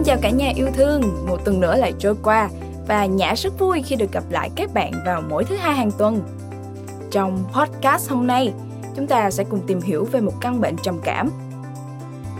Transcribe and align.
Xin 0.00 0.06
chào 0.06 0.18
cả 0.22 0.30
nhà 0.30 0.52
yêu 0.56 0.68
thương, 0.74 1.26
một 1.26 1.44
tuần 1.44 1.60
nữa 1.60 1.76
lại 1.76 1.92
trôi 1.98 2.14
qua 2.22 2.50
và 2.88 3.06
Nhã 3.06 3.34
rất 3.34 3.58
vui 3.58 3.82
khi 3.82 3.96
được 3.96 4.12
gặp 4.12 4.24
lại 4.30 4.50
các 4.56 4.74
bạn 4.74 4.92
vào 5.06 5.22
mỗi 5.28 5.44
thứ 5.44 5.56
hai 5.56 5.74
hàng 5.74 5.90
tuần. 5.98 6.20
Trong 7.10 7.44
podcast 7.52 8.10
hôm 8.10 8.26
nay, 8.26 8.52
chúng 8.96 9.06
ta 9.06 9.30
sẽ 9.30 9.44
cùng 9.44 9.60
tìm 9.66 9.80
hiểu 9.80 10.04
về 10.04 10.20
một 10.20 10.32
căn 10.40 10.60
bệnh 10.60 10.76
trầm 10.76 11.00
cảm. 11.04 11.30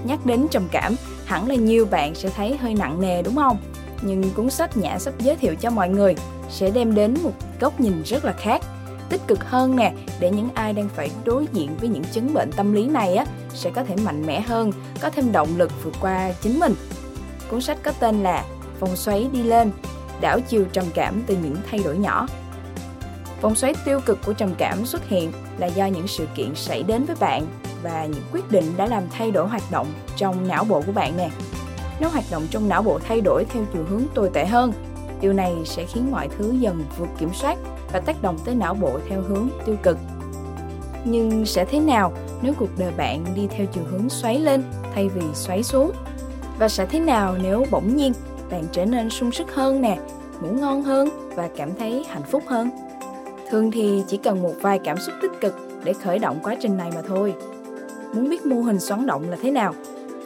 Nhắc 0.04 0.26
đến 0.26 0.46
trầm 0.50 0.68
cảm, 0.72 0.94
hẳn 1.24 1.48
là 1.48 1.54
nhiều 1.54 1.86
bạn 1.90 2.14
sẽ 2.14 2.28
thấy 2.28 2.56
hơi 2.56 2.74
nặng 2.74 3.00
nề 3.00 3.22
đúng 3.22 3.36
không? 3.36 3.56
Nhưng 4.02 4.30
cuốn 4.34 4.50
sách 4.50 4.76
Nhã 4.76 4.98
sắp 4.98 5.14
giới 5.18 5.36
thiệu 5.36 5.54
cho 5.54 5.70
mọi 5.70 5.88
người 5.88 6.14
sẽ 6.50 6.70
đem 6.70 6.94
đến 6.94 7.14
một 7.22 7.32
góc 7.60 7.80
nhìn 7.80 8.02
rất 8.02 8.24
là 8.24 8.32
khác 8.32 8.62
tích 9.08 9.20
cực 9.26 9.44
hơn 9.44 9.76
nè 9.76 9.92
để 10.20 10.30
những 10.30 10.48
ai 10.54 10.72
đang 10.72 10.88
phải 10.88 11.10
đối 11.24 11.46
diện 11.52 11.76
với 11.80 11.88
những 11.88 12.04
chứng 12.04 12.34
bệnh 12.34 12.52
tâm 12.52 12.72
lý 12.72 12.88
này 12.88 13.14
á 13.14 13.24
sẽ 13.54 13.70
có 13.70 13.84
thể 13.84 13.96
mạnh 14.04 14.26
mẽ 14.26 14.40
hơn, 14.40 14.72
có 15.00 15.10
thêm 15.10 15.32
động 15.32 15.48
lực 15.56 15.70
vượt 15.84 15.94
qua 16.00 16.32
chính 16.42 16.60
mình. 16.60 16.74
Cuốn 17.50 17.60
sách 17.60 17.78
có 17.82 17.92
tên 18.00 18.22
là 18.22 18.44
Vòng 18.80 18.96
xoáy 18.96 19.28
đi 19.32 19.42
lên, 19.42 19.70
đảo 20.20 20.40
chiều 20.48 20.64
trầm 20.72 20.84
cảm 20.94 21.22
từ 21.26 21.36
những 21.42 21.56
thay 21.70 21.80
đổi 21.84 21.98
nhỏ. 21.98 22.26
Vòng 23.40 23.54
xoáy 23.54 23.74
tiêu 23.84 24.00
cực 24.06 24.18
của 24.26 24.32
trầm 24.32 24.54
cảm 24.58 24.86
xuất 24.86 25.08
hiện 25.08 25.32
là 25.58 25.66
do 25.66 25.86
những 25.86 26.06
sự 26.06 26.26
kiện 26.34 26.54
xảy 26.54 26.82
đến 26.82 27.04
với 27.04 27.16
bạn 27.20 27.46
và 27.82 28.06
những 28.06 28.22
quyết 28.32 28.50
định 28.50 28.64
đã 28.76 28.86
làm 28.86 29.02
thay 29.10 29.30
đổi 29.30 29.48
hoạt 29.48 29.62
động 29.70 29.86
trong 30.16 30.48
não 30.48 30.64
bộ 30.64 30.82
của 30.86 30.92
bạn 30.92 31.16
nè. 31.16 31.30
Nếu 32.00 32.08
hoạt 32.10 32.24
động 32.30 32.46
trong 32.50 32.68
não 32.68 32.82
bộ 32.82 32.98
thay 32.98 33.20
đổi 33.20 33.44
theo 33.44 33.64
chiều 33.72 33.84
hướng 33.88 34.02
tồi 34.14 34.30
tệ 34.34 34.46
hơn, 34.46 34.72
điều 35.20 35.32
này 35.32 35.54
sẽ 35.64 35.84
khiến 35.84 36.10
mọi 36.10 36.28
thứ 36.38 36.52
dần 36.52 36.84
vượt 36.98 37.08
kiểm 37.18 37.30
soát 37.34 37.58
và 37.92 38.00
tác 38.00 38.22
động 38.22 38.38
tới 38.44 38.54
não 38.54 38.74
bộ 38.74 38.98
theo 39.08 39.22
hướng 39.22 39.48
tiêu 39.66 39.76
cực. 39.82 39.98
Nhưng 41.04 41.46
sẽ 41.46 41.64
thế 41.64 41.80
nào 41.80 42.12
nếu 42.42 42.54
cuộc 42.58 42.78
đời 42.78 42.92
bạn 42.96 43.24
đi 43.34 43.48
theo 43.56 43.66
chiều 43.66 43.84
hướng 43.90 44.08
xoáy 44.08 44.38
lên 44.38 44.62
thay 44.94 45.08
vì 45.08 45.22
xoáy 45.34 45.62
xuống? 45.62 45.92
Và 46.60 46.68
sẽ 46.68 46.86
thế 46.86 47.00
nào 47.00 47.36
nếu 47.42 47.66
bỗng 47.70 47.96
nhiên 47.96 48.12
bạn 48.50 48.64
trở 48.72 48.84
nên 48.84 49.10
sung 49.10 49.32
sức 49.32 49.54
hơn 49.54 49.80
nè, 49.80 49.98
ngủ 50.40 50.48
ngon 50.60 50.82
hơn 50.82 51.08
và 51.34 51.48
cảm 51.56 51.74
thấy 51.78 52.04
hạnh 52.08 52.22
phúc 52.30 52.42
hơn? 52.46 52.70
Thường 53.50 53.70
thì 53.70 54.02
chỉ 54.08 54.16
cần 54.16 54.42
một 54.42 54.54
vài 54.60 54.78
cảm 54.84 54.98
xúc 54.98 55.14
tích 55.22 55.30
cực 55.40 55.54
để 55.84 55.92
khởi 55.92 56.18
động 56.18 56.38
quá 56.42 56.54
trình 56.60 56.76
này 56.76 56.90
mà 56.94 57.02
thôi. 57.08 57.34
Muốn 58.14 58.30
biết 58.30 58.46
mô 58.46 58.56
hình 58.56 58.80
xoắn 58.80 59.06
động 59.06 59.30
là 59.30 59.36
thế 59.42 59.50
nào? 59.50 59.74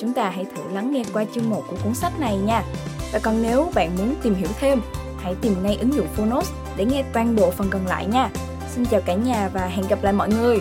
Chúng 0.01 0.13
ta 0.13 0.31
hãy 0.31 0.45
thử 0.45 0.63
lắng 0.73 0.93
nghe 0.93 1.03
qua 1.13 1.25
chương 1.35 1.51
1 1.51 1.63
của 1.71 1.77
cuốn 1.85 1.95
sách 1.95 2.21
này 2.21 2.37
nha. 2.37 2.63
Và 3.13 3.19
còn 3.23 3.43
nếu 3.43 3.71
bạn 3.75 3.91
muốn 3.99 4.15
tìm 4.23 4.35
hiểu 4.35 4.49
thêm, 4.61 4.81
hãy 5.19 5.35
tìm 5.41 5.55
ngay 5.63 5.77
ứng 5.81 5.95
dụng 5.95 6.09
Phonos 6.17 6.51
để 6.77 6.85
nghe 6.85 7.05
toàn 7.13 7.37
bộ 7.37 7.51
phần 7.51 7.69
còn 7.71 7.87
lại 7.87 8.07
nha. 8.07 8.31
Xin 8.69 8.85
chào 8.85 9.01
cả 9.01 9.15
nhà 9.15 9.51
và 9.53 9.67
hẹn 9.67 9.87
gặp 9.89 10.03
lại 10.03 10.13
mọi 10.13 10.29
người. 10.29 10.59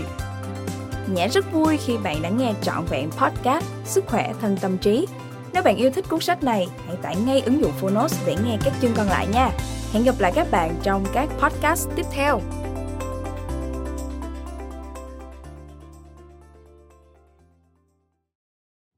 Nhã 1.08 1.28
rất 1.28 1.54
vui 1.54 1.78
khi 1.78 1.98
bạn 1.98 2.22
đã 2.22 2.30
nghe 2.30 2.54
trọn 2.62 2.86
vẹn 2.90 3.10
podcast 3.12 3.66
Sức 3.86 4.04
khỏe 4.08 4.34
thân 4.42 4.58
tâm 4.62 4.78
trí. 4.78 5.08
Nếu 5.54 5.64
bạn 5.64 5.76
yêu 5.76 5.92
thích 5.92 6.06
cuốn 6.10 6.20
sách 6.20 6.44
này, 6.44 6.68
hãy 6.88 6.96
tải 7.02 7.16
ngay 7.16 7.42
ứng 7.42 7.62
dụng 7.62 7.72
Phonos 7.72 8.26
để 8.26 8.36
nghe 8.46 8.58
các 8.64 8.74
chương 8.82 8.94
còn 8.96 9.08
lại 9.08 9.28
nha. 9.28 9.50
Hẹn 9.92 10.04
gặp 10.04 10.16
lại 10.20 10.32
các 10.36 10.48
bạn 10.52 10.76
trong 10.84 11.06
các 11.14 11.30
podcast 11.40 11.90
tiếp 11.96 12.06
theo. 12.12 12.42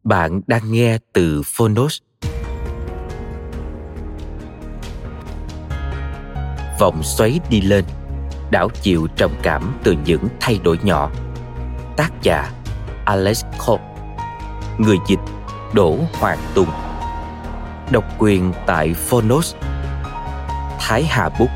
Bạn 0.04 0.42
đang 0.48 0.72
nghe 0.72 0.98
từ 1.14 1.42
Phonos 1.46 2.00
vòng 6.80 7.04
xoáy 7.04 7.40
đi 7.50 7.62
lên 7.62 7.86
đảo 8.52 8.70
chiều 8.82 9.08
trầm 9.16 9.32
cảm 9.44 9.80
từ 9.84 9.96
những 10.06 10.28
thay 10.40 10.60
đổi 10.64 10.80
nhỏ 10.84 11.12
tác 11.98 12.12
giả 12.22 12.52
Alex 13.06 13.46
Cobb 13.66 13.82
người 14.78 14.98
dịch 15.08 15.20
Đỗ 15.74 15.98
Hoàng 16.14 16.40
Tùng. 16.56 16.70
Độc 17.92 18.04
quyền 18.20 18.54
tại 18.68 18.94
Phonos. 18.94 19.56
Thái 20.80 21.04
Hà 21.04 21.30
Book 21.30 21.50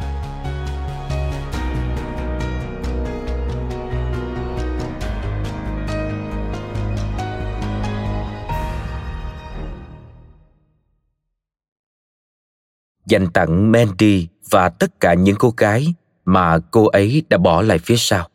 dành 13.09 13.27
tặng 13.33 13.71
Mandy 13.71 14.27
và 14.49 14.69
tất 14.69 14.99
cả 14.99 15.13
những 15.13 15.35
cô 15.39 15.53
gái 15.57 15.93
mà 16.25 16.59
cô 16.71 16.87
ấy 16.87 17.23
đã 17.29 17.37
bỏ 17.37 17.61
lại 17.61 17.79
phía 17.79 17.95
sau. 17.97 18.29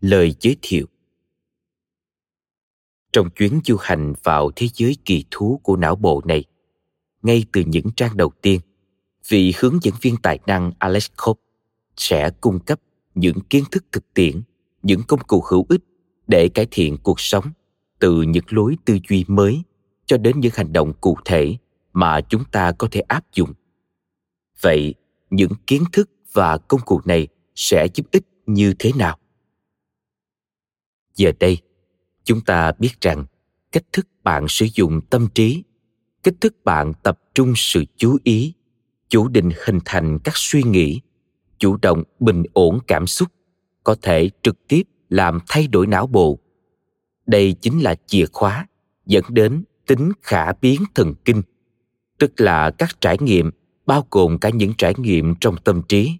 Lời 0.00 0.34
giới 0.40 0.56
thiệu. 0.62 0.86
Trong 3.12 3.30
chuyến 3.30 3.60
du 3.64 3.76
hành 3.80 4.12
vào 4.22 4.50
thế 4.56 4.68
giới 4.74 4.96
kỳ 5.04 5.24
thú 5.30 5.60
của 5.62 5.76
não 5.76 5.96
bộ 5.96 6.22
này, 6.24 6.44
ngay 7.22 7.44
từ 7.52 7.62
những 7.66 7.86
trang 7.96 8.16
đầu 8.16 8.32
tiên, 8.42 8.60
vị 9.28 9.52
hướng 9.58 9.78
dẫn 9.82 9.94
viên 10.00 10.16
tài 10.22 10.38
năng 10.46 10.72
Alex 10.78 11.10
Cobb 11.24 11.38
sẽ 11.96 12.30
cung 12.40 12.58
cấp 12.60 12.80
những 13.14 13.40
kiến 13.40 13.64
thức 13.70 13.84
thực 13.92 14.14
tiễn, 14.14 14.42
những 14.82 15.00
công 15.08 15.20
cụ 15.20 15.44
hữu 15.50 15.66
ích 15.68 15.80
để 16.26 16.48
cải 16.48 16.66
thiện 16.70 16.96
cuộc 17.02 17.20
sống 17.20 17.44
từ 17.98 18.22
những 18.22 18.44
lối 18.48 18.76
tư 18.84 18.98
duy 19.08 19.24
mới 19.28 19.62
cho 20.06 20.16
đến 20.16 20.40
những 20.40 20.52
hành 20.54 20.72
động 20.72 20.92
cụ 21.00 21.16
thể 21.24 21.56
mà 21.92 22.20
chúng 22.20 22.44
ta 22.52 22.72
có 22.72 22.88
thể 22.90 23.00
áp 23.00 23.24
dụng. 23.34 23.52
Vậy 24.60 24.94
những 25.30 25.52
kiến 25.66 25.84
thức 25.92 26.10
và 26.32 26.58
công 26.58 26.80
cụ 26.80 27.00
này 27.04 27.28
sẽ 27.54 27.86
giúp 27.94 28.06
ích 28.10 28.24
như 28.46 28.74
thế 28.78 28.92
nào? 28.96 29.18
Giờ 31.16 31.32
đây 31.40 31.58
chúng 32.30 32.40
ta 32.40 32.72
biết 32.78 33.00
rằng 33.00 33.24
cách 33.72 33.84
thức 33.92 34.06
bạn 34.24 34.48
sử 34.48 34.66
dụng 34.74 35.00
tâm 35.10 35.28
trí, 35.34 35.62
cách 36.22 36.34
thức 36.40 36.54
bạn 36.64 36.92
tập 37.02 37.20
trung 37.34 37.52
sự 37.56 37.84
chú 37.96 38.18
ý, 38.24 38.54
chủ 39.08 39.28
định 39.28 39.50
hình 39.64 39.78
thành 39.84 40.18
các 40.24 40.34
suy 40.36 40.62
nghĩ, 40.62 41.00
chủ 41.58 41.76
động 41.82 42.02
bình 42.20 42.42
ổn 42.52 42.78
cảm 42.86 43.06
xúc, 43.06 43.28
có 43.84 43.96
thể 44.02 44.30
trực 44.42 44.68
tiếp 44.68 44.82
làm 45.08 45.38
thay 45.48 45.66
đổi 45.66 45.86
não 45.86 46.06
bộ. 46.06 46.38
Đây 47.26 47.52
chính 47.60 47.80
là 47.80 47.94
chìa 48.06 48.26
khóa 48.32 48.66
dẫn 49.06 49.24
đến 49.28 49.64
tính 49.86 50.12
khả 50.22 50.52
biến 50.52 50.82
thần 50.94 51.14
kinh, 51.24 51.42
tức 52.18 52.40
là 52.40 52.70
các 52.70 53.00
trải 53.00 53.16
nghiệm, 53.20 53.50
bao 53.86 54.06
gồm 54.10 54.38
cả 54.38 54.50
những 54.50 54.72
trải 54.78 54.94
nghiệm 54.98 55.34
trong 55.40 55.56
tâm 55.64 55.82
trí, 55.88 56.16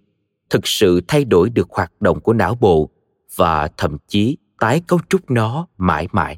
thực 0.49 0.67
sự 0.67 1.01
thay 1.07 1.25
đổi 1.25 1.49
được 1.49 1.69
hoạt 1.69 2.01
động 2.01 2.19
của 2.19 2.33
não 2.33 2.55
bộ 2.55 2.89
và 3.35 3.67
thậm 3.77 3.97
chí 4.07 4.37
tái 4.61 4.81
cấu 4.87 4.99
trúc 5.09 5.31
nó 5.31 5.67
mãi 5.77 6.07
mãi. 6.11 6.37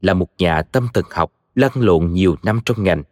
Là 0.00 0.14
một 0.14 0.28
nhà 0.38 0.62
tâm 0.62 0.88
thần 0.94 1.04
học 1.10 1.32
lăn 1.54 1.70
lộn 1.74 2.12
nhiều 2.12 2.36
năm 2.42 2.60
trong 2.64 2.84
ngành, 2.84 3.02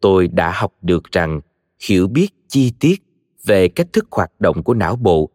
tôi 0.00 0.28
đã 0.28 0.52
học 0.54 0.72
được 0.82 1.12
rằng 1.12 1.40
hiểu 1.88 2.08
biết 2.08 2.28
chi 2.48 2.72
tiết 2.80 3.02
về 3.44 3.68
cách 3.68 3.86
thức 3.92 4.06
hoạt 4.10 4.40
động 4.40 4.62
của 4.62 4.74
não 4.74 4.96
bộ 4.96 5.30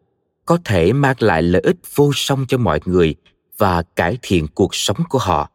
có 0.46 0.58
thể 0.64 0.92
mang 0.92 1.16
lại 1.18 1.42
lợi 1.42 1.62
ích 1.62 1.76
vô 1.94 2.10
song 2.14 2.44
cho 2.48 2.58
mọi 2.58 2.80
người 2.84 3.14
và 3.58 3.82
cải 3.82 4.18
thiện 4.22 4.46
cuộc 4.54 4.74
sống 4.74 4.96
của 5.08 5.18
họ. 5.18 5.50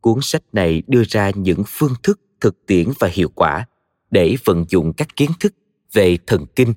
Cuốn 0.00 0.18
sách 0.22 0.42
này 0.52 0.82
đưa 0.86 1.02
ra 1.08 1.30
những 1.34 1.62
phương 1.66 1.94
thức 2.02 2.20
thực 2.40 2.66
tiễn 2.66 2.88
và 2.98 3.08
hiệu 3.12 3.28
quả 3.34 3.66
để 4.10 4.36
vận 4.44 4.64
dụng 4.68 4.92
các 4.92 5.16
kiến 5.16 5.30
thức 5.40 5.54
về 5.92 6.18
thần 6.26 6.46
kinh 6.56 6.74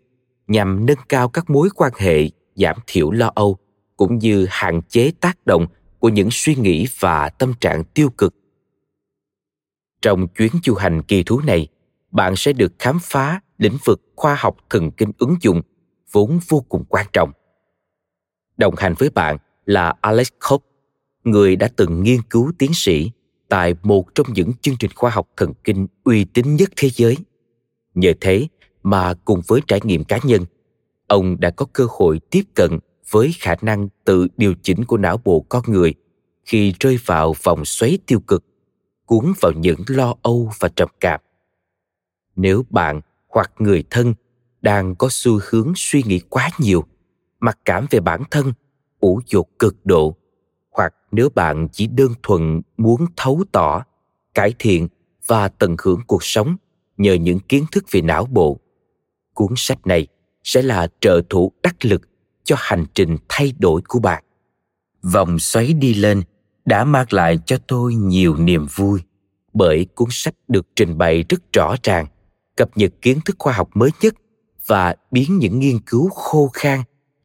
nhằm 0.48 0.86
nâng 0.86 0.98
cao 1.10 1.30
các 1.30 1.50
mối 1.50 1.70
quan 1.76 1.92
hệ, 1.98 2.30
giảm 2.56 2.78
thiểu 2.88 3.12
lo 3.12 3.31
âu 3.36 3.58
cũng 4.01 4.17
như 4.17 4.47
hạn 4.50 4.81
chế 4.89 5.12
tác 5.19 5.45
động 5.45 5.67
của 6.00 6.09
những 6.09 6.29
suy 6.31 6.56
nghĩ 6.56 6.88
và 7.00 7.29
tâm 7.29 7.53
trạng 7.62 7.84
tiêu 7.84 8.09
cực 8.09 8.35
trong 10.01 10.28
chuyến 10.28 10.51
du 10.63 10.73
hành 10.73 11.01
kỳ 11.01 11.23
thú 11.23 11.41
này 11.45 11.67
bạn 12.12 12.35
sẽ 12.35 12.53
được 12.53 12.73
khám 12.79 12.97
phá 13.01 13.41
lĩnh 13.57 13.78
vực 13.85 14.01
khoa 14.16 14.35
học 14.35 14.57
thần 14.69 14.91
kinh 14.91 15.12
ứng 15.17 15.35
dụng 15.41 15.62
vốn 16.12 16.39
vô 16.47 16.66
cùng 16.69 16.84
quan 16.89 17.06
trọng 17.13 17.31
đồng 18.57 18.75
hành 18.78 18.94
với 18.97 19.09
bạn 19.09 19.38
là 19.66 19.94
alex 20.01 20.28
Koch, 20.50 20.63
người 21.23 21.56
đã 21.56 21.69
từng 21.75 22.03
nghiên 22.03 22.22
cứu 22.29 22.51
tiến 22.57 22.72
sĩ 22.73 23.12
tại 23.50 23.75
một 23.83 24.15
trong 24.15 24.27
những 24.33 24.51
chương 24.62 24.75
trình 24.80 24.92
khoa 24.95 25.12
học 25.12 25.27
thần 25.38 25.54
kinh 25.63 25.88
uy 26.04 26.25
tín 26.25 26.56
nhất 26.56 26.69
thế 26.75 26.89
giới. 26.89 27.18
Nhờ 27.94 28.13
thế 28.21 28.47
mà 28.83 29.13
cùng 29.25 29.42
với 29.47 29.62
trải 29.68 29.80
nghiệm 29.83 30.04
cá 30.04 30.19
nhân, 30.24 30.45
ông 31.07 31.39
đã 31.39 31.50
có 31.50 31.65
cơ 31.74 31.88
hội 31.89 32.19
tiếp 32.30 32.44
cận 32.54 32.80
với 33.09 33.36
khả 33.39 33.56
năng 33.62 33.89
tự 34.06 34.27
điều 34.38 34.53
chỉnh 34.63 34.86
của 34.86 34.98
não 34.98 35.18
bộ 35.24 35.45
con 35.50 35.63
người 35.68 35.94
khi 36.45 36.74
rơi 36.80 37.00
vào 37.06 37.36
vòng 37.44 37.65
xoáy 37.65 38.00
tiêu 38.06 38.19
cực, 38.19 38.44
cuốn 39.06 39.33
vào 39.42 39.51
những 39.51 39.80
lo 39.88 40.15
âu 40.21 40.51
và 40.59 40.69
trầm 40.75 40.89
cảm. 41.00 41.21
Nếu 42.36 42.65
bạn 42.69 43.01
hoặc 43.27 43.51
người 43.59 43.83
thân 43.89 44.13
đang 44.62 44.95
có 44.95 45.07
xu 45.12 45.39
hướng 45.50 45.74
suy 45.75 46.03
nghĩ 46.03 46.19
quá 46.19 46.50
nhiều, 46.59 46.83
mặc 47.39 47.59
cảm 47.65 47.86
về 47.89 48.00
bản 48.00 48.24
thân, 48.31 48.53
ủ 49.00 49.21
dột 49.27 49.47
cực 49.59 49.86
độ 49.86 50.15
hoặc 50.71 50.94
nếu 51.12 51.30
bạn 51.30 51.68
chỉ 51.71 51.88
đơn 51.88 52.13
thuần 52.24 52.62
muốn 52.77 53.06
thấu 53.18 53.44
tỏ 53.51 53.83
cải 54.33 54.54
thiện 54.59 54.88
và 55.25 55.47
tận 55.47 55.75
hưởng 55.83 56.01
cuộc 56.07 56.24
sống 56.24 56.56
nhờ 56.97 57.13
những 57.13 57.39
kiến 57.39 57.65
thức 57.71 57.86
về 57.92 58.01
não 58.01 58.25
bộ 58.25 58.59
cuốn 59.33 59.54
sách 59.56 59.88
này 59.88 60.07
sẽ 60.44 60.62
là 60.62 60.88
trợ 61.00 61.21
thủ 61.30 61.51
đắc 61.63 61.86
lực 61.86 62.01
cho 62.44 62.56
hành 62.60 62.86
trình 62.94 63.18
thay 63.30 63.54
đổi 63.60 63.82
của 63.88 64.00
bạn. 64.00 64.24
Vòng 65.02 65.40
xoáy 65.40 65.74
đi 65.74 65.94
lên 65.94 66.22
đã 66.66 66.84
mang 66.84 67.06
lại 67.10 67.40
cho 67.46 67.58
tôi 67.68 67.96
nhiều 67.96 68.36
niềm 68.38 68.68
vui, 68.76 69.00
bởi 69.54 69.86
cuốn 69.96 70.08
sách 70.12 70.36
được 70.48 70.68
trình 70.76 70.98
bày 70.98 71.24
rất 71.30 71.54
rõ 71.54 71.76
ràng, 71.84 72.06
cập 72.56 72.78
nhật 72.78 72.92
kiến 73.02 73.20
thức 73.26 73.36
khoa 73.40 73.54
học 73.54 73.70
mới 73.74 73.90
nhất 74.02 74.14
và 74.68 74.96
biến 75.12 75.38
những 75.38 75.60
nghiên 75.60 75.80
cứu 75.80 76.10
khô 76.10 76.50
khan 76.54 76.80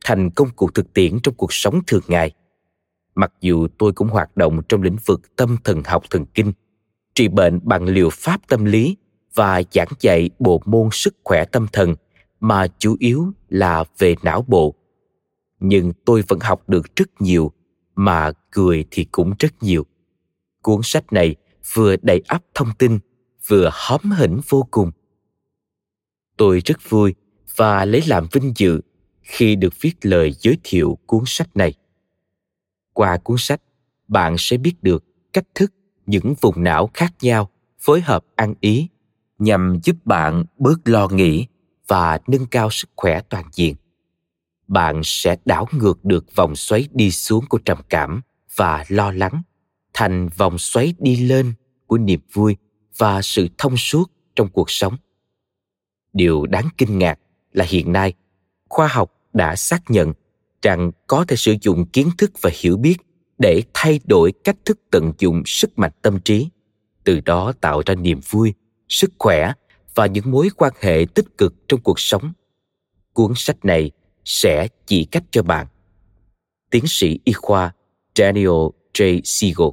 thành 0.05 0.31
công 0.31 0.51
cụ 0.51 0.71
thực 0.75 0.93
tiễn 0.93 1.21
trong 1.23 1.35
cuộc 1.35 1.53
sống 1.53 1.81
thường 1.87 2.03
ngày. 2.09 2.31
Mặc 3.15 3.33
dù 3.41 3.69
tôi 3.79 3.93
cũng 3.93 4.09
hoạt 4.09 4.37
động 4.37 4.61
trong 4.69 4.83
lĩnh 4.83 4.97
vực 5.07 5.37
tâm 5.37 5.57
thần 5.65 5.83
học 5.85 6.05
thần 6.11 6.27
kinh, 6.27 6.53
trị 7.15 7.29
bệnh 7.29 7.61
bằng 7.63 7.85
liệu 7.85 8.11
pháp 8.13 8.41
tâm 8.49 8.65
lý 8.65 8.97
và 9.35 9.63
giảng 9.73 9.89
dạy 10.01 10.31
bộ 10.39 10.63
môn 10.65 10.89
sức 10.93 11.17
khỏe 11.25 11.45
tâm 11.45 11.67
thần, 11.73 11.95
mà 12.41 12.67
chủ 12.79 12.97
yếu 12.99 13.33
là 13.49 13.85
về 13.99 14.15
não 14.23 14.45
bộ 14.49 14.75
nhưng 15.69 15.93
tôi 16.05 16.23
vẫn 16.29 16.39
học 16.41 16.69
được 16.69 16.97
rất 16.97 17.21
nhiều, 17.21 17.53
mà 17.95 18.33
cười 18.51 18.85
thì 18.91 19.05
cũng 19.05 19.35
rất 19.39 19.63
nhiều. 19.63 19.87
Cuốn 20.63 20.81
sách 20.85 21.13
này 21.13 21.37
vừa 21.75 21.97
đầy 22.03 22.23
ắp 22.27 22.43
thông 22.55 22.69
tin, 22.79 22.99
vừa 23.47 23.71
hóm 23.73 24.01
hỉnh 24.11 24.41
vô 24.49 24.69
cùng. 24.71 24.91
Tôi 26.37 26.63
rất 26.65 26.91
vui 26.91 27.15
và 27.57 27.85
lấy 27.85 28.03
làm 28.07 28.27
vinh 28.33 28.53
dự 28.57 28.81
khi 29.23 29.57
được 29.57 29.81
viết 29.81 29.95
lời 30.03 30.33
giới 30.41 30.59
thiệu 30.63 30.99
cuốn 31.07 31.23
sách 31.27 31.57
này. 31.57 31.75
Qua 32.93 33.17
cuốn 33.17 33.37
sách, 33.39 33.63
bạn 34.09 34.35
sẽ 34.39 34.57
biết 34.57 34.83
được 34.83 35.05
cách 35.33 35.47
thức 35.55 35.73
những 36.07 36.35
vùng 36.41 36.65
não 36.65 36.91
khác 36.95 37.15
nhau 37.21 37.51
phối 37.79 38.01
hợp 38.01 38.25
ăn 38.35 38.55
ý 38.61 38.89
nhằm 39.39 39.79
giúp 39.83 39.97
bạn 40.05 40.45
bớt 40.59 40.89
lo 40.89 41.09
nghĩ 41.09 41.47
và 41.87 42.19
nâng 42.27 42.47
cao 42.47 42.71
sức 42.71 42.91
khỏe 42.97 43.21
toàn 43.21 43.45
diện 43.53 43.75
bạn 44.69 45.01
sẽ 45.05 45.37
đảo 45.45 45.69
ngược 45.73 46.05
được 46.05 46.35
vòng 46.35 46.57
xoáy 46.57 46.89
đi 46.93 47.11
xuống 47.11 47.45
của 47.49 47.59
trầm 47.59 47.79
cảm 47.89 48.21
và 48.57 48.85
lo 48.89 49.13
lắng, 49.13 49.43
thành 49.95 50.29
vòng 50.29 50.59
xoáy 50.59 50.95
đi 50.99 51.17
lên 51.17 51.55
của 51.87 51.99
niềm 51.99 52.21
vui 52.33 52.57
và 52.97 53.23
sự 53.23 53.49
thông 53.59 53.77
suốt 53.77 54.11
trong 54.37 54.49
cuộc 54.49 54.71
sống. 54.71 54.97
Điều 56.13 56.47
đáng 56.47 56.69
kinh 56.79 56.99
ngạc 56.99 57.19
là 57.53 57.65
hiện 57.69 57.93
nay, 57.93 58.15
khoa 58.69 58.87
học 58.87 59.13
đã 59.33 59.57
xác 59.57 59.91
nhận 59.91 60.13
rằng 60.63 60.91
có 61.07 61.25
thể 61.29 61.37
sử 61.37 61.57
dụng 61.63 61.87
kiến 61.87 62.11
thức 62.19 62.31
và 62.41 62.51
hiểu 62.55 62.77
biết 62.77 62.97
để 63.39 63.63
thay 63.75 64.01
đổi 64.05 64.33
cách 64.45 64.57
thức 64.65 64.81
tận 64.91 65.13
dụng 65.19 65.43
sức 65.47 65.79
mạnh 65.79 65.93
tâm 66.03 66.21
trí, 66.21 66.49
từ 67.05 67.21
đó 67.21 67.53
tạo 67.61 67.83
ra 67.87 67.95
niềm 67.95 68.21
vui, 68.31 68.55
sức 68.89 69.13
khỏe 69.19 69.53
và 69.95 70.07
những 70.07 70.31
mối 70.31 70.49
quan 70.57 70.73
hệ 70.81 71.07
tích 71.15 71.39
cực 71.39 71.55
trong 71.69 71.81
cuộc 71.81 72.01
sống. 72.01 72.33
Cuốn 73.13 73.33
sách 73.37 73.65
này 73.65 73.91
sẽ 74.27 74.69
chỉ 74.87 75.05
cách 75.05 75.25
cho 75.31 75.43
bạn 75.43 75.67
tiến 76.71 76.85
sĩ 76.87 77.19
y 77.25 77.33
khoa 77.33 77.75
daniel 78.15 78.69
j 78.95 79.21
siegel 79.25 79.69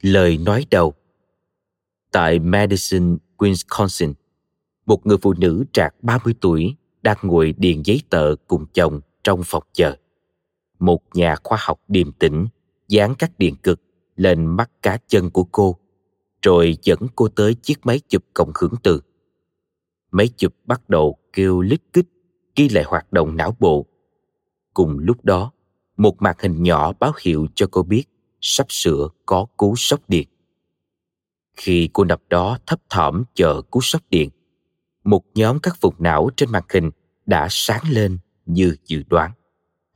lời 0.00 0.38
nói 0.38 0.66
đầu 0.70 0.94
tại 2.12 2.38
madison 2.38 3.18
wisconsin 3.38 4.12
một 4.86 5.06
người 5.06 5.18
phụ 5.22 5.34
nữ 5.38 5.64
trạc 5.72 5.94
30 6.02 6.34
tuổi 6.40 6.76
đang 7.02 7.16
ngồi 7.22 7.54
điền 7.58 7.82
giấy 7.82 8.02
tờ 8.10 8.34
cùng 8.48 8.66
chồng 8.72 9.00
trong 9.22 9.40
phòng 9.44 9.62
chờ. 9.72 9.96
Một 10.78 11.02
nhà 11.14 11.34
khoa 11.44 11.58
học 11.60 11.80
điềm 11.88 12.12
tĩnh 12.12 12.46
dán 12.88 13.14
các 13.18 13.38
điện 13.38 13.56
cực 13.62 13.80
lên 14.16 14.46
mắt 14.46 14.70
cá 14.82 14.98
chân 15.08 15.30
của 15.30 15.44
cô, 15.44 15.76
rồi 16.42 16.78
dẫn 16.82 16.98
cô 17.16 17.28
tới 17.28 17.54
chiếc 17.54 17.86
máy 17.86 18.00
chụp 18.08 18.24
cộng 18.34 18.52
hưởng 18.60 18.74
từ. 18.82 19.00
Máy 20.10 20.28
chụp 20.36 20.54
bắt 20.64 20.88
đầu 20.88 21.16
kêu 21.32 21.60
lít 21.60 21.82
kích, 21.92 22.06
ghi 22.56 22.68
lại 22.68 22.84
hoạt 22.84 23.12
động 23.12 23.36
não 23.36 23.56
bộ. 23.60 23.86
Cùng 24.74 24.98
lúc 24.98 25.24
đó, 25.24 25.52
một 25.96 26.22
màn 26.22 26.36
hình 26.38 26.62
nhỏ 26.62 26.92
báo 26.92 27.12
hiệu 27.20 27.46
cho 27.54 27.66
cô 27.70 27.82
biết 27.82 28.04
sắp 28.40 28.66
sửa 28.68 29.08
có 29.26 29.46
cú 29.56 29.76
sốc 29.76 30.00
điện. 30.08 30.28
Khi 31.56 31.88
cô 31.92 32.04
nằm 32.04 32.18
đó 32.28 32.58
thấp 32.66 32.80
thỏm 32.90 33.24
chờ 33.34 33.62
cú 33.70 33.80
sốc 33.80 34.02
điện, 34.10 34.30
một 35.04 35.24
nhóm 35.34 35.58
các 35.58 35.80
vùng 35.80 35.94
não 35.98 36.30
trên 36.36 36.50
màn 36.52 36.62
hình 36.68 36.90
đã 37.26 37.46
sáng 37.50 37.82
lên 37.90 38.18
như 38.46 38.76
dự 38.86 39.02
đoán. 39.08 39.32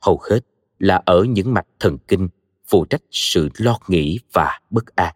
Hầu 0.01 0.19
hết 0.29 0.39
là 0.79 1.01
ở 1.05 1.23
những 1.23 1.53
mạch 1.53 1.67
thần 1.79 1.97
kinh 2.07 2.29
phụ 2.67 2.85
trách 2.85 3.01
sự 3.11 3.49
lo 3.57 3.79
nghĩ 3.87 4.19
và 4.33 4.59
bất 4.69 4.95
an. 4.95 5.15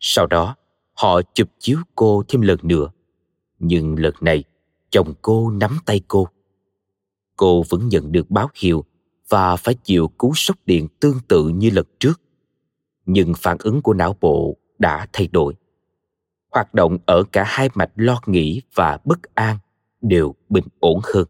Sau 0.00 0.26
đó, 0.26 0.56
họ 0.92 1.22
chụp 1.34 1.48
chiếu 1.58 1.78
cô 1.94 2.22
thêm 2.28 2.40
lần 2.40 2.58
nữa. 2.62 2.90
Nhưng 3.58 3.98
lần 3.98 4.14
này, 4.20 4.44
chồng 4.90 5.14
cô 5.22 5.50
nắm 5.50 5.78
tay 5.86 6.00
cô. 6.08 6.28
Cô 7.36 7.62
vẫn 7.68 7.88
nhận 7.88 8.12
được 8.12 8.30
báo 8.30 8.48
hiệu 8.54 8.84
và 9.28 9.56
phải 9.56 9.74
chịu 9.74 10.08
cú 10.18 10.32
sốc 10.34 10.56
điện 10.66 10.88
tương 11.00 11.20
tự 11.28 11.48
như 11.48 11.70
lần 11.70 11.86
trước. 12.00 12.20
Nhưng 13.06 13.32
phản 13.36 13.56
ứng 13.60 13.82
của 13.82 13.94
não 13.94 14.16
bộ 14.20 14.56
đã 14.78 15.06
thay 15.12 15.26
đổi 15.26 15.54
hoạt 16.50 16.74
động 16.74 16.98
ở 17.06 17.24
cả 17.32 17.44
hai 17.46 17.68
mạch 17.74 17.90
lo 17.96 18.20
nghĩ 18.26 18.62
và 18.74 18.98
bất 19.04 19.18
an 19.34 19.58
đều 20.00 20.34
bình 20.48 20.64
ổn 20.80 21.00
hơn. 21.14 21.26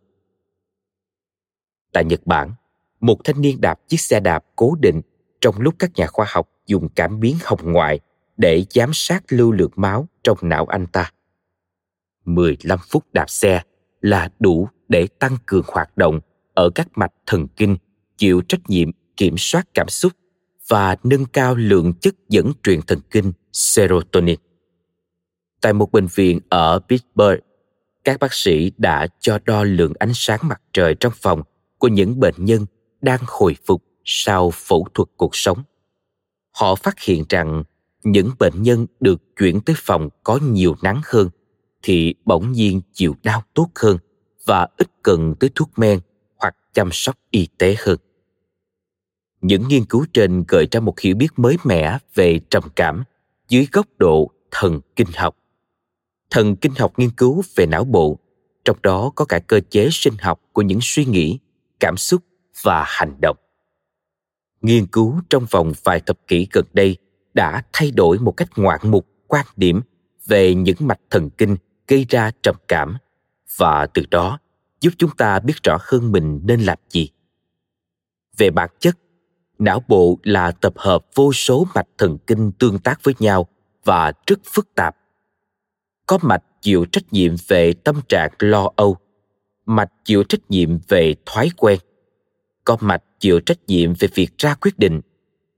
Tại 1.93 2.05
Nhật 2.05 2.27
Bản, 2.27 2.53
một 3.01 3.17
thanh 3.25 3.41
niên 3.41 3.61
đạp 3.61 3.81
chiếc 3.89 4.01
xe 4.01 4.21
đạp 4.21 4.45
cố 4.57 4.75
định 4.81 5.01
trong 5.41 5.61
lúc 5.61 5.75
các 5.79 5.91
nhà 5.95 6.07
khoa 6.07 6.27
học 6.29 6.49
dùng 6.67 6.89
cảm 6.89 7.21
biến 7.21 7.37
hồng 7.45 7.73
ngoại 7.73 8.01
để 8.37 8.65
giám 8.71 8.91
sát 8.93 9.25
lưu 9.29 9.53
lượng 9.53 9.71
máu 9.77 10.09
trong 10.23 10.39
não 10.43 10.67
anh 10.67 10.87
ta. 10.87 11.13
15 12.35 12.79
phút 12.89 13.05
đạp 13.13 13.31
xe 13.31 13.63
là 14.01 14.31
đủ 14.41 14.69
để 14.89 15.07
tăng 15.19 15.37
cường 15.47 15.65
hoạt 15.67 15.97
động 15.97 16.21
ở 16.55 16.71
các 16.75 16.89
mạch 16.95 17.13
thần 17.27 17.47
kinh 17.57 17.77
chịu 18.17 18.43
trách 18.49 18.61
nhiệm 18.69 18.91
kiểm 19.17 19.35
soát 19.39 19.69
cảm 19.75 19.89
xúc 19.89 20.13
và 20.69 20.97
nâng 21.03 21.25
cao 21.25 21.55
lượng 21.55 21.93
chất 22.01 22.15
dẫn 22.29 22.53
truyền 22.63 22.83
thần 22.83 22.99
kinh 23.11 23.33
serotonin 23.53 24.39
tại 25.61 25.73
một 25.73 25.93
bệnh 25.93 26.07
viện 26.15 26.41
ở 26.49 26.81
Pittsburgh, 26.89 27.41
các 28.05 28.21
bác 28.21 28.35
sĩ 28.35 28.73
đã 28.79 29.07
cho 29.21 29.39
đo 29.45 29.65
lượng 29.65 29.93
ánh 29.99 30.13
sáng 30.15 30.41
mặt 30.43 30.63
trời 30.73 30.95
trong 30.95 31.13
phòng 31.17 31.43
của 31.79 31.89
những 31.89 32.21
bệnh 32.21 32.35
nhân 32.39 32.67
đang 33.01 33.21
hồi 33.27 33.57
phục 33.67 33.85
sau 34.05 34.51
phẫu 34.51 34.87
thuật 34.95 35.09
cuộc 35.17 35.37
sống. 35.37 35.63
Họ 36.51 36.75
phát 36.75 37.01
hiện 37.01 37.25
rằng 37.29 37.63
những 38.03 38.31
bệnh 38.39 38.63
nhân 38.63 38.87
được 39.01 39.23
chuyển 39.37 39.61
tới 39.61 39.77
phòng 39.79 40.09
có 40.25 40.39
nhiều 40.43 40.77
nắng 40.83 41.01
hơn 41.05 41.29
thì 41.83 42.15
bỗng 42.25 42.53
nhiên 42.53 42.81
chịu 42.93 43.15
đau 43.23 43.43
tốt 43.55 43.69
hơn 43.75 43.99
và 44.47 44.69
ít 44.77 44.89
cần 45.03 45.35
tới 45.41 45.51
thuốc 45.55 45.71
men 45.77 46.01
hoặc 46.37 46.57
chăm 46.73 46.89
sóc 46.93 47.19
y 47.31 47.49
tế 47.59 47.77
hơn. 47.79 47.99
Những 49.41 49.69
nghiên 49.69 49.85
cứu 49.85 50.07
trên 50.13 50.45
gợi 50.49 50.67
ra 50.71 50.81
một 50.81 51.01
hiểu 51.01 51.17
biết 51.17 51.29
mới 51.37 51.57
mẻ 51.65 51.99
về 52.15 52.41
trầm 52.51 52.63
cảm 52.77 53.03
dưới 53.49 53.67
góc 53.73 53.87
độ 53.99 54.31
thần 54.51 54.81
kinh 54.97 55.09
học 55.15 55.37
thần 56.31 56.57
kinh 56.57 56.73
học 56.79 56.93
nghiên 56.97 57.11
cứu 57.11 57.43
về 57.55 57.67
não 57.67 57.85
bộ, 57.85 58.19
trong 58.65 58.77
đó 58.83 59.13
có 59.15 59.25
cả 59.25 59.39
cơ 59.39 59.61
chế 59.71 59.89
sinh 59.93 60.15
học 60.21 60.41
của 60.53 60.63
những 60.63 60.79
suy 60.83 61.05
nghĩ, 61.05 61.39
cảm 61.81 61.97
xúc 61.97 62.23
và 62.63 62.85
hành 62.87 63.21
động 63.21 63.37
nghiên 64.63 64.87
cứu 64.87 65.21
trong 65.31 65.47
vòng 65.51 65.73
vài 65.85 66.01
thập 66.01 66.19
kỷ 66.27 66.47
gần 66.53 66.65
đây 66.73 66.97
đã 67.35 67.63
thay 67.73 67.91
đổi 67.91 68.19
một 68.19 68.33
cách 68.33 68.49
ngoạn 68.57 68.81
mục 68.83 69.07
quan 69.27 69.47
điểm 69.57 69.81
về 70.27 70.55
những 70.55 70.77
mạch 70.81 71.01
thần 71.11 71.31
kinh 71.31 71.57
gây 71.91 72.07
ra 72.09 72.31
trầm 72.43 72.57
cảm. 72.69 72.97
Và 73.57 73.87
từ 73.87 74.03
đó, 74.11 74.39
giúp 74.81 74.91
chúng 74.99 75.11
ta 75.17 75.41
biết 75.41 75.55
rõ 75.63 75.79
hơn 75.81 76.13
mình 76.13 76.41
nên 76.45 76.61
làm 76.61 76.79
gì. 76.91 77.09
Về 78.37 78.51
bản 78.51 78.71
chất, 78.79 78.99
não 79.59 79.83
bộ 79.89 80.19
là 80.23 80.51
tập 80.51 80.73
hợp 80.77 81.07
vô 81.15 81.33
số 81.33 81.67
mạch 81.75 81.89
thần 81.99 82.19
kinh 82.27 82.53
tương 82.53 82.79
tác 82.79 83.01
với 83.03 83.15
nhau 83.19 83.47
và 83.85 84.13
rất 84.27 84.41
phức 84.45 84.75
tạp. 84.75 84.97
Có 86.07 86.19
mạch 86.23 86.43
chịu 86.61 86.85
trách 86.93 87.13
nhiệm 87.13 87.35
về 87.49 87.73
tâm 87.73 88.01
trạng 88.09 88.31
lo 88.39 88.71
âu, 88.77 88.97
mạch 89.67 89.91
chịu 90.05 90.23
trách 90.23 90.51
nhiệm 90.51 90.79
về 90.89 91.15
thói 91.27 91.51
quen. 91.57 91.79
Có 92.65 92.77
mạch 92.81 93.03
chịu 93.21 93.41
trách 93.41 93.59
nhiệm 93.67 93.95
về 93.95 94.09
việc 94.15 94.39
ra 94.39 94.55
quyết 94.55 94.79
định, 94.79 95.01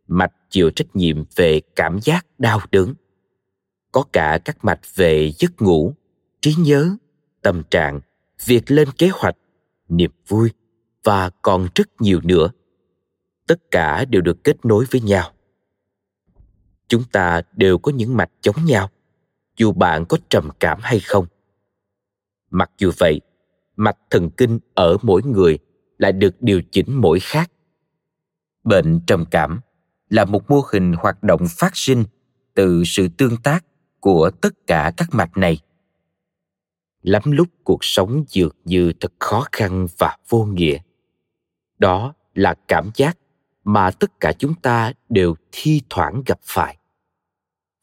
mạch 0.07 0.33
chịu 0.51 0.71
trách 0.71 0.97
nhiệm 0.97 1.25
về 1.37 1.61
cảm 1.77 1.99
giác 2.03 2.27
đau 2.39 2.61
đớn. 2.71 2.95
Có 3.93 4.05
cả 4.13 4.39
các 4.45 4.65
mạch 4.65 4.81
về 4.95 5.33
giấc 5.39 5.63
ngủ 5.63 5.95
trí 6.43 6.55
nhớ, 6.59 6.97
tâm 7.43 7.63
trạng, 7.71 8.01
việc 8.45 8.71
lên 8.71 8.89
kế 8.99 9.09
hoạch, 9.13 9.37
niềm 9.89 10.11
vui 10.29 10.51
và 11.05 11.31
còn 11.43 11.69
rất 11.75 11.89
nhiều 12.01 12.21
nữa. 12.25 12.51
Tất 13.47 13.71
cả 13.71 14.05
đều 14.05 14.23
được 14.23 14.45
kết 14.45 14.65
nối 14.65 14.85
với 14.91 15.01
nhau. 15.01 15.31
Chúng 16.89 17.05
ta 17.13 17.43
đều 17.53 17.79
có 17.79 17.93
những 17.93 18.17
mạch 18.17 18.31
giống 18.43 18.65
nhau, 18.65 18.91
dù 19.57 19.73
bạn 19.73 20.05
có 20.09 20.19
trầm 20.29 20.49
cảm 20.61 20.79
hay 20.83 21.01
không. 21.01 21.27
Mặc 22.51 22.71
dù 22.79 22.91
vậy 22.99 23.21
mạch 23.77 23.97
thần 24.11 24.31
kinh 24.31 24.59
ở 24.75 24.97
mỗi 25.03 25.23
người 25.23 25.59
lại 25.99 26.13
được 26.13 26.35
điều 26.41 26.63
chỉnh 26.71 26.87
mỗi 27.01 27.21
khác. 27.21 27.51
Bệnh 28.65 29.01
trầm 29.07 29.25
cảm 29.31 29.61
là 30.09 30.25
một 30.25 30.51
mô 30.51 30.61
hình 30.73 30.93
hoạt 30.93 31.23
động 31.23 31.41
phát 31.51 31.71
sinh 31.75 32.05
từ 32.55 32.83
sự 32.87 33.09
tương 33.09 33.37
tác 33.43 33.65
của 34.01 34.31
tất 34.31 34.67
cả 34.67 34.93
các 34.97 35.09
mạch 35.13 35.37
này 35.37 35.59
lắm 37.03 37.23
lúc 37.27 37.49
cuộc 37.65 37.85
sống 37.85 38.25
dường 38.29 38.57
như 38.65 38.93
thật 39.01 39.13
khó 39.19 39.47
khăn 39.53 39.87
và 39.99 40.17
vô 40.29 40.45
nghĩa. 40.45 40.79
Đó 41.79 42.15
là 42.35 42.55
cảm 42.69 42.91
giác 42.95 43.19
mà 43.65 43.91
tất 43.91 44.21
cả 44.21 44.33
chúng 44.39 44.55
ta 44.55 44.93
đều 45.09 45.35
thi 45.53 45.83
thoảng 45.91 46.23
gặp 46.27 46.41
phải. 46.43 46.77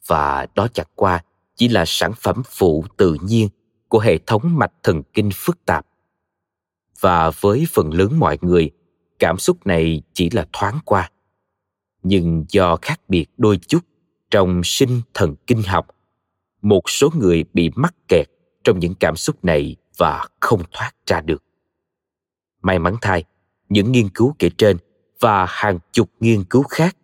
Và 0.07 0.47
đó 0.55 0.67
chẳng 0.73 0.87
qua 0.95 1.23
chỉ 1.55 1.67
là 1.67 1.83
sản 1.87 2.11
phẩm 2.17 2.41
phụ 2.45 2.85
tự 2.97 3.17
nhiên 3.21 3.49
của 3.87 3.99
hệ 3.99 4.17
thống 4.17 4.57
mạch 4.57 4.73
thần 4.83 5.03
kinh 5.13 5.29
phức 5.33 5.65
tạp. 5.65 5.85
Và 6.99 7.31
với 7.39 7.67
phần 7.71 7.93
lớn 7.93 8.19
mọi 8.19 8.37
người, 8.41 8.71
cảm 9.19 9.37
xúc 9.37 9.67
này 9.67 10.01
chỉ 10.13 10.29
là 10.29 10.45
thoáng 10.53 10.79
qua. 10.85 11.11
Nhưng 12.03 12.45
do 12.49 12.77
khác 12.81 13.01
biệt 13.07 13.25
đôi 13.37 13.57
chút 13.57 13.79
trong 14.31 14.61
sinh 14.63 15.01
thần 15.13 15.35
kinh 15.47 15.63
học, 15.63 15.87
một 16.61 16.89
số 16.89 17.09
người 17.15 17.45
bị 17.53 17.71
mắc 17.75 17.95
kẹt 18.07 18.27
trong 18.63 18.79
những 18.79 18.95
cảm 18.99 19.15
xúc 19.15 19.45
này 19.45 19.75
và 19.97 20.27
không 20.39 20.61
thoát 20.71 20.91
ra 21.05 21.21
được. 21.21 21.43
May 22.61 22.79
mắn 22.79 22.95
thay, 23.01 23.23
những 23.69 23.91
nghiên 23.91 24.09
cứu 24.09 24.35
kể 24.39 24.49
trên 24.57 24.77
và 25.19 25.45
hàng 25.49 25.79
chục 25.91 26.09
nghiên 26.19 26.43
cứu 26.43 26.63
khác 26.63 26.97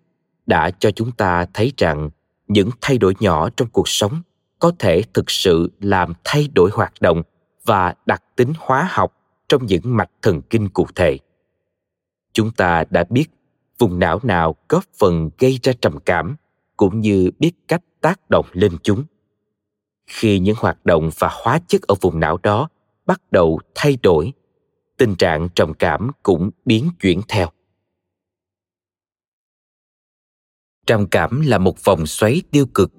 đã 0.45 0.71
cho 0.71 0.91
chúng 0.91 1.11
ta 1.11 1.45
thấy 1.53 1.73
rằng 1.77 2.09
những 2.47 2.69
thay 2.81 2.97
đổi 2.97 3.13
nhỏ 3.19 3.49
trong 3.49 3.67
cuộc 3.67 3.89
sống 3.89 4.21
có 4.59 4.71
thể 4.79 5.01
thực 5.13 5.31
sự 5.31 5.71
làm 5.79 6.13
thay 6.23 6.49
đổi 6.53 6.69
hoạt 6.73 6.93
động 6.99 7.21
và 7.65 7.93
đặc 8.05 8.23
tính 8.35 8.53
hóa 8.57 8.87
học 8.91 9.13
trong 9.49 9.65
những 9.65 9.81
mạch 9.83 10.09
thần 10.21 10.41
kinh 10.41 10.69
cụ 10.69 10.87
thể. 10.95 11.17
Chúng 12.33 12.51
ta 12.51 12.83
đã 12.89 13.03
biết 13.09 13.27
vùng 13.79 13.99
não 13.99 14.19
nào 14.23 14.55
góp 14.69 14.83
phần 14.99 15.29
gây 15.37 15.59
ra 15.63 15.73
trầm 15.81 15.99
cảm, 16.05 16.35
cũng 16.77 16.99
như 16.99 17.31
biết 17.39 17.51
cách 17.67 17.81
tác 18.01 18.29
động 18.29 18.45
lên 18.51 18.71
chúng 18.83 19.03
khi 20.07 20.39
những 20.39 20.55
hoạt 20.59 20.85
động 20.85 21.09
và 21.19 21.29
hóa 21.31 21.59
chất 21.67 21.81
ở 21.81 21.95
vùng 22.01 22.19
não 22.19 22.37
đó 22.43 22.69
bắt 23.05 23.21
đầu 23.31 23.59
thay 23.75 23.97
đổi, 24.03 24.33
tình 24.97 25.15
trạng 25.15 25.49
trầm 25.55 25.73
cảm 25.73 26.11
cũng 26.23 26.49
biến 26.65 26.89
chuyển 27.01 27.21
theo. 27.27 27.49
Trầm 30.87 31.07
cảm 31.07 31.41
là 31.41 31.57
một 31.57 31.83
vòng 31.83 32.05
xoáy 32.05 32.41
tiêu 32.51 32.65
cực. 32.73 32.91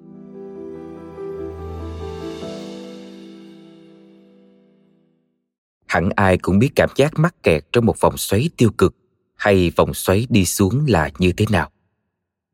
Hẳn 5.87 6.09
ai 6.15 6.37
cũng 6.37 6.59
biết 6.59 6.69
cảm 6.75 6.89
giác 6.95 7.19
mắc 7.19 7.43
kẹt 7.43 7.65
trong 7.71 7.85
một 7.85 7.99
vòng 7.99 8.17
xoáy 8.17 8.49
tiêu 8.57 8.69
cực 8.77 8.95
hay 9.35 9.71
vòng 9.75 9.93
xoáy 9.93 10.27
đi 10.29 10.45
xuống 10.45 10.85
là 10.87 11.09
như 11.19 11.31
thế 11.31 11.45
nào. 11.49 11.71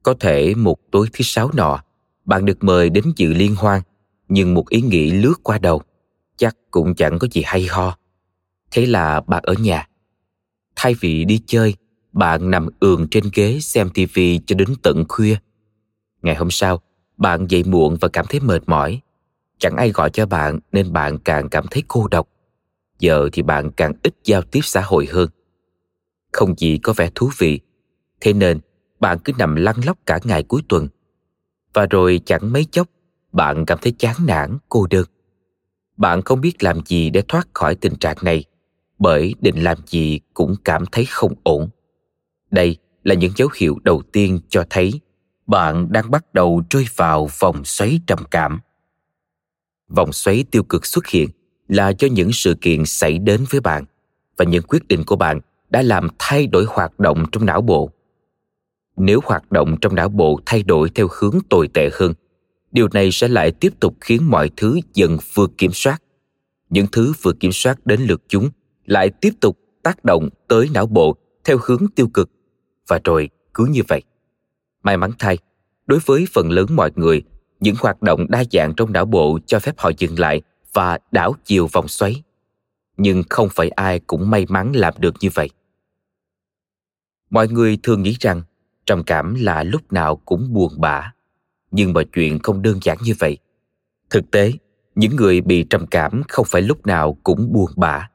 Có 0.03 0.13
thể 0.19 0.55
một 0.55 0.77
tối 0.91 1.07
thứ 1.13 1.23
sáu 1.23 1.51
nọ, 1.53 1.83
bạn 2.25 2.45
được 2.45 2.63
mời 2.63 2.89
đến 2.89 3.03
dự 3.15 3.33
liên 3.33 3.55
hoan 3.55 3.81
nhưng 4.33 4.53
một 4.53 4.69
ý 4.69 4.81
nghĩ 4.81 5.11
lướt 5.11 5.33
qua 5.43 5.57
đầu, 5.57 5.81
chắc 6.37 6.57
cũng 6.71 6.95
chẳng 6.95 7.19
có 7.19 7.27
gì 7.31 7.41
hay 7.45 7.65
ho. 7.65 7.97
Thế 8.71 8.85
là 8.85 9.21
bạn 9.21 9.43
ở 9.43 9.53
nhà. 9.53 9.87
Thay 10.75 10.95
vì 10.99 11.25
đi 11.25 11.41
chơi, 11.45 11.75
bạn 12.11 12.51
nằm 12.51 12.69
ườn 12.79 13.07
trên 13.11 13.23
ghế 13.33 13.59
xem 13.59 13.89
tivi 13.89 14.39
cho 14.45 14.55
đến 14.55 14.67
tận 14.83 15.05
khuya. 15.09 15.35
Ngày 16.21 16.35
hôm 16.35 16.51
sau, 16.51 16.81
bạn 17.17 17.47
dậy 17.49 17.63
muộn 17.63 17.97
và 18.01 18.07
cảm 18.07 18.25
thấy 18.29 18.39
mệt 18.39 18.63
mỏi. 18.65 19.01
Chẳng 19.57 19.75
ai 19.75 19.89
gọi 19.89 20.09
cho 20.09 20.25
bạn 20.25 20.59
nên 20.71 20.93
bạn 20.93 21.17
càng 21.19 21.49
cảm 21.49 21.65
thấy 21.71 21.83
cô 21.87 22.07
độc. 22.07 22.27
Giờ 22.99 23.29
thì 23.33 23.41
bạn 23.41 23.71
càng 23.71 23.93
ít 24.03 24.13
giao 24.23 24.41
tiếp 24.41 24.61
xã 24.63 24.81
hội 24.81 25.07
hơn. 25.11 25.29
Không 26.31 26.55
gì 26.57 26.77
có 26.77 26.93
vẻ 26.93 27.09
thú 27.15 27.29
vị, 27.37 27.59
thế 28.21 28.33
nên 28.33 28.59
bạn 28.99 29.17
cứ 29.23 29.33
nằm 29.37 29.55
lăn 29.55 29.75
lóc 29.85 29.97
cả 30.05 30.19
ngày 30.23 30.43
cuối 30.43 30.61
tuần. 30.69 30.87
Và 31.73 31.85
rồi 31.85 32.21
chẳng 32.25 32.53
mấy 32.53 32.65
chốc 32.65 32.87
bạn 33.33 33.65
cảm 33.65 33.77
thấy 33.81 33.93
chán 33.97 34.15
nản, 34.27 34.57
cô 34.69 34.87
đơn. 34.89 35.05
Bạn 35.97 36.21
không 36.21 36.41
biết 36.41 36.63
làm 36.63 36.85
gì 36.85 37.09
để 37.09 37.21
thoát 37.27 37.47
khỏi 37.53 37.75
tình 37.75 37.95
trạng 37.95 38.17
này, 38.21 38.43
bởi 38.99 39.35
định 39.41 39.63
làm 39.63 39.77
gì 39.87 40.19
cũng 40.33 40.55
cảm 40.65 40.85
thấy 40.91 41.05
không 41.05 41.33
ổn. 41.43 41.69
Đây 42.51 42.77
là 43.03 43.15
những 43.15 43.33
dấu 43.35 43.49
hiệu 43.55 43.79
đầu 43.83 44.01
tiên 44.11 44.39
cho 44.49 44.63
thấy 44.69 44.99
bạn 45.47 45.91
đang 45.91 46.11
bắt 46.11 46.33
đầu 46.33 46.63
rơi 46.69 46.87
vào 46.95 47.29
vòng 47.39 47.65
xoáy 47.65 47.99
trầm 48.07 48.19
cảm. 48.31 48.59
Vòng 49.89 50.13
xoáy 50.13 50.45
tiêu 50.51 50.63
cực 50.63 50.85
xuất 50.85 51.07
hiện 51.07 51.29
là 51.67 51.89
do 51.99 52.07
những 52.07 52.31
sự 52.33 52.55
kiện 52.61 52.85
xảy 52.85 53.19
đến 53.19 53.45
với 53.49 53.61
bạn 53.61 53.85
và 54.37 54.45
những 54.45 54.63
quyết 54.63 54.87
định 54.87 55.03
của 55.05 55.15
bạn 55.15 55.39
đã 55.69 55.81
làm 55.81 56.07
thay 56.19 56.47
đổi 56.47 56.65
hoạt 56.67 56.99
động 56.99 57.25
trong 57.31 57.45
não 57.45 57.61
bộ. 57.61 57.89
Nếu 58.97 59.19
hoạt 59.25 59.51
động 59.51 59.75
trong 59.81 59.95
não 59.95 60.09
bộ 60.09 60.39
thay 60.45 60.63
đổi 60.63 60.89
theo 60.89 61.07
hướng 61.11 61.37
tồi 61.49 61.67
tệ 61.67 61.89
hơn 61.93 62.13
điều 62.73 62.87
này 62.93 63.11
sẽ 63.11 63.27
lại 63.27 63.51
tiếp 63.51 63.73
tục 63.79 63.95
khiến 64.01 64.29
mọi 64.29 64.49
thứ 64.57 64.79
dần 64.93 65.17
vượt 65.33 65.51
kiểm 65.57 65.71
soát. 65.73 66.01
Những 66.69 66.87
thứ 66.91 67.13
vượt 67.21 67.39
kiểm 67.39 67.51
soát 67.51 67.85
đến 67.85 68.01
lượt 68.01 68.21
chúng 68.27 68.49
lại 68.85 69.09
tiếp 69.21 69.33
tục 69.41 69.59
tác 69.83 70.05
động 70.05 70.29
tới 70.47 70.69
não 70.73 70.85
bộ 70.85 71.15
theo 71.43 71.57
hướng 71.63 71.85
tiêu 71.95 72.07
cực. 72.13 72.29
Và 72.87 72.99
rồi, 73.03 73.29
cứ 73.53 73.65
như 73.65 73.81
vậy. 73.87 74.01
May 74.83 74.97
mắn 74.97 75.11
thay, 75.19 75.37
đối 75.85 75.99
với 76.05 76.25
phần 76.33 76.51
lớn 76.51 76.67
mọi 76.75 76.91
người, 76.95 77.23
những 77.59 77.75
hoạt 77.79 78.01
động 78.01 78.25
đa 78.29 78.43
dạng 78.51 78.73
trong 78.77 78.93
não 78.93 79.05
bộ 79.05 79.39
cho 79.45 79.59
phép 79.59 79.75
họ 79.77 79.91
dừng 79.97 80.19
lại 80.19 80.41
và 80.73 80.99
đảo 81.11 81.35
chiều 81.45 81.67
vòng 81.67 81.87
xoáy. 81.87 82.23
Nhưng 82.97 83.23
không 83.29 83.49
phải 83.51 83.69
ai 83.69 83.99
cũng 83.99 84.29
may 84.29 84.45
mắn 84.49 84.71
làm 84.75 84.93
được 84.97 85.15
như 85.19 85.29
vậy. 85.33 85.49
Mọi 87.29 87.47
người 87.47 87.77
thường 87.83 88.03
nghĩ 88.03 88.15
rằng 88.19 88.41
trầm 88.85 89.03
cảm 89.03 89.35
là 89.35 89.63
lúc 89.63 89.93
nào 89.93 90.15
cũng 90.15 90.53
buồn 90.53 90.73
bã 90.77 91.11
nhưng 91.73 91.93
mọi 91.93 92.05
chuyện 92.05 92.39
không 92.39 92.61
đơn 92.61 92.79
giản 92.81 92.97
như 93.03 93.13
vậy. 93.19 93.37
Thực 94.09 94.31
tế, 94.31 94.51
những 94.95 95.15
người 95.15 95.41
bị 95.41 95.63
trầm 95.69 95.87
cảm 95.87 96.21
không 96.27 96.45
phải 96.49 96.61
lúc 96.61 96.87
nào 96.87 97.17
cũng 97.23 97.53
buồn 97.53 97.71
bã. 97.75 98.09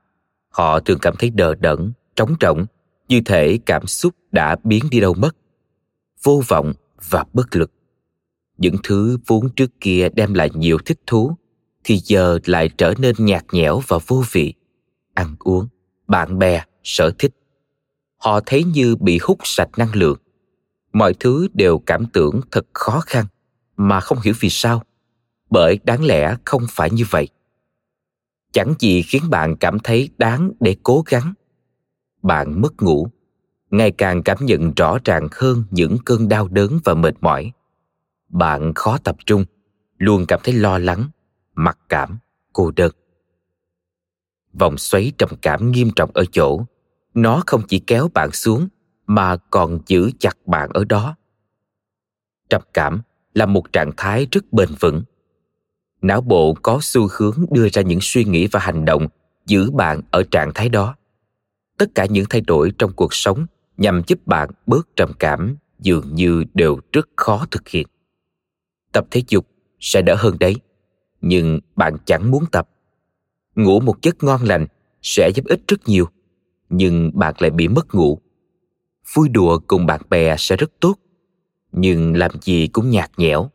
Họ 0.49 0.81
thường 0.81 0.99
cảm 1.03 1.15
thấy 1.19 1.31
đờ 1.31 1.55
đẫn, 1.55 1.93
trống 2.17 2.35
rỗng, 2.41 2.67
như 3.09 3.21
thể 3.25 3.59
cảm 3.67 3.87
xúc 3.87 4.15
đã 4.33 4.57
biến 4.65 4.85
đi 4.91 5.00
đâu 5.00 5.15
mất. 5.15 5.37
Vô 6.23 6.43
vọng 6.49 6.73
và 7.11 7.25
bất 7.33 7.57
lực. 7.57 7.73
Những 8.59 8.77
thứ 8.83 9.19
vốn 9.27 9.49
trước 9.57 9.71
kia 9.81 10.09
đem 10.15 10.35
lại 10.35 10.50
nhiều 10.55 10.79
thích 10.85 11.00
thú, 11.07 11.37
thì 11.85 11.97
giờ 11.97 12.38
lại 12.45 12.71
trở 12.79 12.95
nên 12.99 13.15
nhạt 13.19 13.45
nhẽo 13.53 13.81
và 13.88 13.99
vô 14.07 14.25
vị. 14.33 14.55
Ăn 15.15 15.37
uống, 15.38 15.69
bạn 16.07 16.38
bè, 16.38 16.65
sở 16.85 17.11
thích. 17.19 17.33
Họ 18.17 18.41
thấy 18.47 18.65
như 18.65 18.97
bị 18.97 19.19
hút 19.23 19.38
sạch 19.43 19.69
năng 19.77 19.95
lượng. 19.95 20.19
Mọi 20.93 21.15
thứ 21.21 21.49
đều 21.55 21.79
cảm 21.79 22.07
tưởng 22.12 22.41
thật 22.50 22.67
khó 22.73 23.00
khăn 23.07 23.27
mà 23.78 24.00
không 24.00 24.18
hiểu 24.20 24.35
vì 24.40 24.49
sao. 24.50 24.82
Bởi 25.50 25.78
đáng 25.85 26.04
lẽ 26.04 26.37
không 26.44 26.62
phải 26.70 26.90
như 26.90 27.04
vậy. 27.11 27.28
Chẳng 28.52 28.75
gì 28.78 29.02
khiến 29.02 29.23
bạn 29.30 29.56
cảm 29.56 29.78
thấy 29.78 30.11
đáng 30.18 30.52
để 30.61 30.76
cố 30.82 31.04
gắng. 31.06 31.35
Bạn 32.23 32.61
mất 32.61 32.82
ngủ, 32.82 33.08
ngày 33.70 33.90
càng 33.90 34.23
cảm 34.23 34.38
nhận 34.40 34.73
rõ 34.75 34.99
ràng 35.04 35.28
hơn 35.32 35.64
những 35.70 35.97
cơn 36.04 36.28
đau 36.28 36.49
đớn 36.49 36.78
và 36.85 36.94
mệt 36.94 37.14
mỏi. 37.20 37.52
Bạn 38.28 38.73
khó 38.75 38.99
tập 38.99 39.16
trung, 39.26 39.44
luôn 39.99 40.26
cảm 40.28 40.40
thấy 40.44 40.54
lo 40.54 40.78
lắng, 40.78 41.11
mặc 41.54 41.78
cảm, 41.88 42.18
cô 42.52 42.70
đơn. 42.76 42.92
Vòng 44.52 44.78
xoáy 44.78 45.12
trầm 45.18 45.28
cảm 45.42 45.70
nghiêm 45.70 45.90
trọng 45.97 46.11
ở 46.14 46.25
chỗ, 46.32 46.61
nó 47.14 47.42
không 47.47 47.62
chỉ 47.68 47.78
kéo 47.78 48.08
bạn 48.14 48.32
xuống 48.32 48.68
mà 49.06 49.37
còn 49.37 49.78
giữ 49.87 50.11
chặt 50.18 50.37
bạn 50.47 50.70
ở 50.75 50.85
đó. 50.85 51.16
Trầm 52.50 52.62
cảm 52.73 53.00
là 53.38 53.47
một 53.47 53.73
trạng 53.73 53.90
thái 53.97 54.26
rất 54.33 54.52
bền 54.52 54.68
vững. 54.80 55.02
Não 56.02 56.21
bộ 56.21 56.54
có 56.62 56.78
xu 56.83 57.09
hướng 57.16 57.45
đưa 57.50 57.68
ra 57.68 57.83
những 57.83 57.99
suy 58.02 58.25
nghĩ 58.25 58.47
và 58.47 58.61
hành 58.61 58.85
động 58.85 59.07
giữ 59.47 59.71
bạn 59.71 60.00
ở 60.11 60.23
trạng 60.30 60.50
thái 60.54 60.68
đó. 60.68 60.97
Tất 61.78 61.87
cả 61.95 62.07
những 62.07 62.25
thay 62.30 62.40
đổi 62.40 62.73
trong 62.78 62.92
cuộc 62.92 63.14
sống 63.14 63.47
nhằm 63.76 64.02
giúp 64.07 64.26
bạn 64.26 64.50
bớt 64.66 64.97
trầm 64.97 65.12
cảm 65.18 65.57
dường 65.78 66.14
như 66.14 66.45
đều 66.54 66.80
rất 66.92 67.09
khó 67.16 67.47
thực 67.50 67.68
hiện. 67.68 67.87
Tập 68.92 69.07
thể 69.11 69.23
dục 69.28 69.47
sẽ 69.80 70.02
đỡ 70.02 70.14
hơn 70.18 70.37
đấy, 70.40 70.57
nhưng 71.21 71.61
bạn 71.76 71.97
chẳng 72.04 72.30
muốn 72.30 72.45
tập. 72.52 72.68
Ngủ 73.54 73.80
một 73.80 74.02
giấc 74.02 74.23
ngon 74.23 74.42
lành 74.42 74.66
sẽ 75.02 75.30
giúp 75.35 75.45
ích 75.45 75.61
rất 75.68 75.88
nhiều, 75.88 76.09
nhưng 76.68 77.11
bạn 77.14 77.35
lại 77.38 77.50
bị 77.50 77.68
mất 77.68 77.95
ngủ. 77.95 78.18
Vui 79.14 79.28
đùa 79.28 79.59
cùng 79.66 79.87
bạn 79.87 80.00
bè 80.11 80.37
sẽ 80.38 80.57
rất 80.57 80.71
tốt 80.80 80.95
nhưng 81.73 82.17
làm 82.17 82.31
gì 82.43 82.67
cũng 82.67 82.91
nhạt 82.91 83.11
nhẽo. 83.17 83.51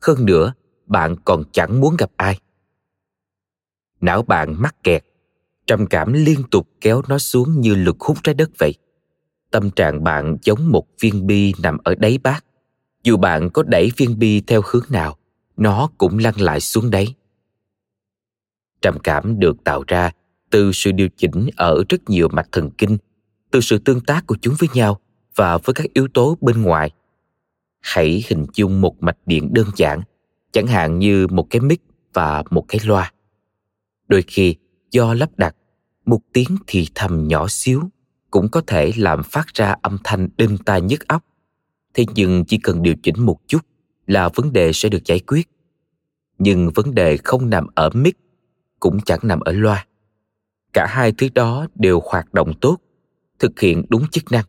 Hơn 0.00 0.26
nữa, 0.26 0.54
bạn 0.86 1.16
còn 1.24 1.44
chẳng 1.52 1.80
muốn 1.80 1.96
gặp 1.98 2.10
ai. 2.16 2.40
Não 4.00 4.22
bạn 4.22 4.62
mắc 4.62 4.76
kẹt. 4.84 5.04
Trầm 5.66 5.86
cảm 5.86 6.12
liên 6.12 6.42
tục 6.50 6.68
kéo 6.80 7.02
nó 7.08 7.18
xuống 7.18 7.60
như 7.60 7.74
lực 7.74 8.00
hút 8.00 8.18
trái 8.22 8.34
đất 8.34 8.50
vậy. 8.58 8.74
Tâm 9.50 9.70
trạng 9.70 10.04
bạn 10.04 10.36
giống 10.42 10.70
một 10.72 10.86
viên 11.00 11.26
bi 11.26 11.52
nằm 11.62 11.78
ở 11.84 11.94
đáy 11.94 12.18
bát. 12.22 12.44
Dù 13.02 13.16
bạn 13.16 13.50
có 13.50 13.62
đẩy 13.62 13.92
viên 13.96 14.18
bi 14.18 14.40
theo 14.40 14.62
hướng 14.64 14.84
nào, 14.88 15.16
nó 15.56 15.90
cũng 15.98 16.18
lăn 16.18 16.40
lại 16.40 16.60
xuống 16.60 16.90
đấy 16.90 17.14
trầm 18.82 18.98
cảm 18.98 19.40
được 19.40 19.64
tạo 19.64 19.84
ra 19.86 20.10
từ 20.50 20.72
sự 20.72 20.92
điều 20.92 21.08
chỉnh 21.16 21.48
ở 21.56 21.84
rất 21.88 22.10
nhiều 22.10 22.28
mạch 22.28 22.48
thần 22.52 22.70
kinh, 22.70 22.98
từ 23.50 23.60
sự 23.60 23.78
tương 23.78 24.00
tác 24.00 24.26
của 24.26 24.36
chúng 24.40 24.54
với 24.58 24.68
nhau 24.74 25.00
và 25.36 25.58
với 25.58 25.74
các 25.74 25.86
yếu 25.94 26.08
tố 26.14 26.38
bên 26.40 26.62
ngoài 26.62 26.90
hãy 27.82 28.24
hình 28.26 28.46
dung 28.54 28.80
một 28.80 29.02
mạch 29.02 29.18
điện 29.26 29.52
đơn 29.52 29.66
giản 29.76 30.00
chẳng 30.52 30.66
hạn 30.66 30.98
như 30.98 31.26
một 31.26 31.46
cái 31.50 31.60
mic 31.60 31.80
và 32.12 32.42
một 32.50 32.64
cái 32.68 32.80
loa 32.84 33.12
đôi 34.08 34.22
khi 34.22 34.56
do 34.90 35.14
lắp 35.14 35.30
đặt 35.36 35.56
một 36.06 36.20
tiếng 36.32 36.56
thì 36.66 36.86
thầm 36.94 37.28
nhỏ 37.28 37.48
xíu 37.48 37.90
cũng 38.30 38.48
có 38.48 38.62
thể 38.66 38.92
làm 38.96 39.22
phát 39.22 39.46
ra 39.54 39.74
âm 39.82 39.98
thanh 40.04 40.28
đinh 40.36 40.58
tai 40.58 40.80
nhức 40.80 41.08
óc. 41.08 41.24
Thế 41.94 42.04
nhưng 42.14 42.44
chỉ 42.44 42.58
cần 42.58 42.82
điều 42.82 42.94
chỉnh 43.02 43.14
một 43.18 43.38
chút 43.46 43.58
là 44.06 44.28
vấn 44.28 44.52
đề 44.52 44.72
sẽ 44.72 44.88
được 44.88 45.04
giải 45.04 45.20
quyết. 45.20 45.48
Nhưng 46.38 46.70
vấn 46.74 46.94
đề 46.94 47.16
không 47.16 47.50
nằm 47.50 47.66
ở 47.74 47.90
mic, 47.90 48.16
cũng 48.80 49.00
chẳng 49.00 49.18
nằm 49.22 49.40
ở 49.40 49.52
loa. 49.52 49.86
Cả 50.72 50.86
hai 50.90 51.12
thứ 51.12 51.28
đó 51.34 51.66
đều 51.74 52.02
hoạt 52.04 52.34
động 52.34 52.52
tốt, 52.60 52.78
thực 53.38 53.60
hiện 53.60 53.84
đúng 53.88 54.08
chức 54.10 54.32
năng. 54.32 54.44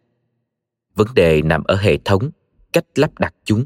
Vấn 0.95 1.07
đề 1.15 1.41
nằm 1.41 1.63
ở 1.63 1.75
hệ 1.75 1.97
thống, 1.97 2.29
cách 2.73 2.85
lắp 2.95 3.19
đặt 3.19 3.33
chúng. 3.43 3.65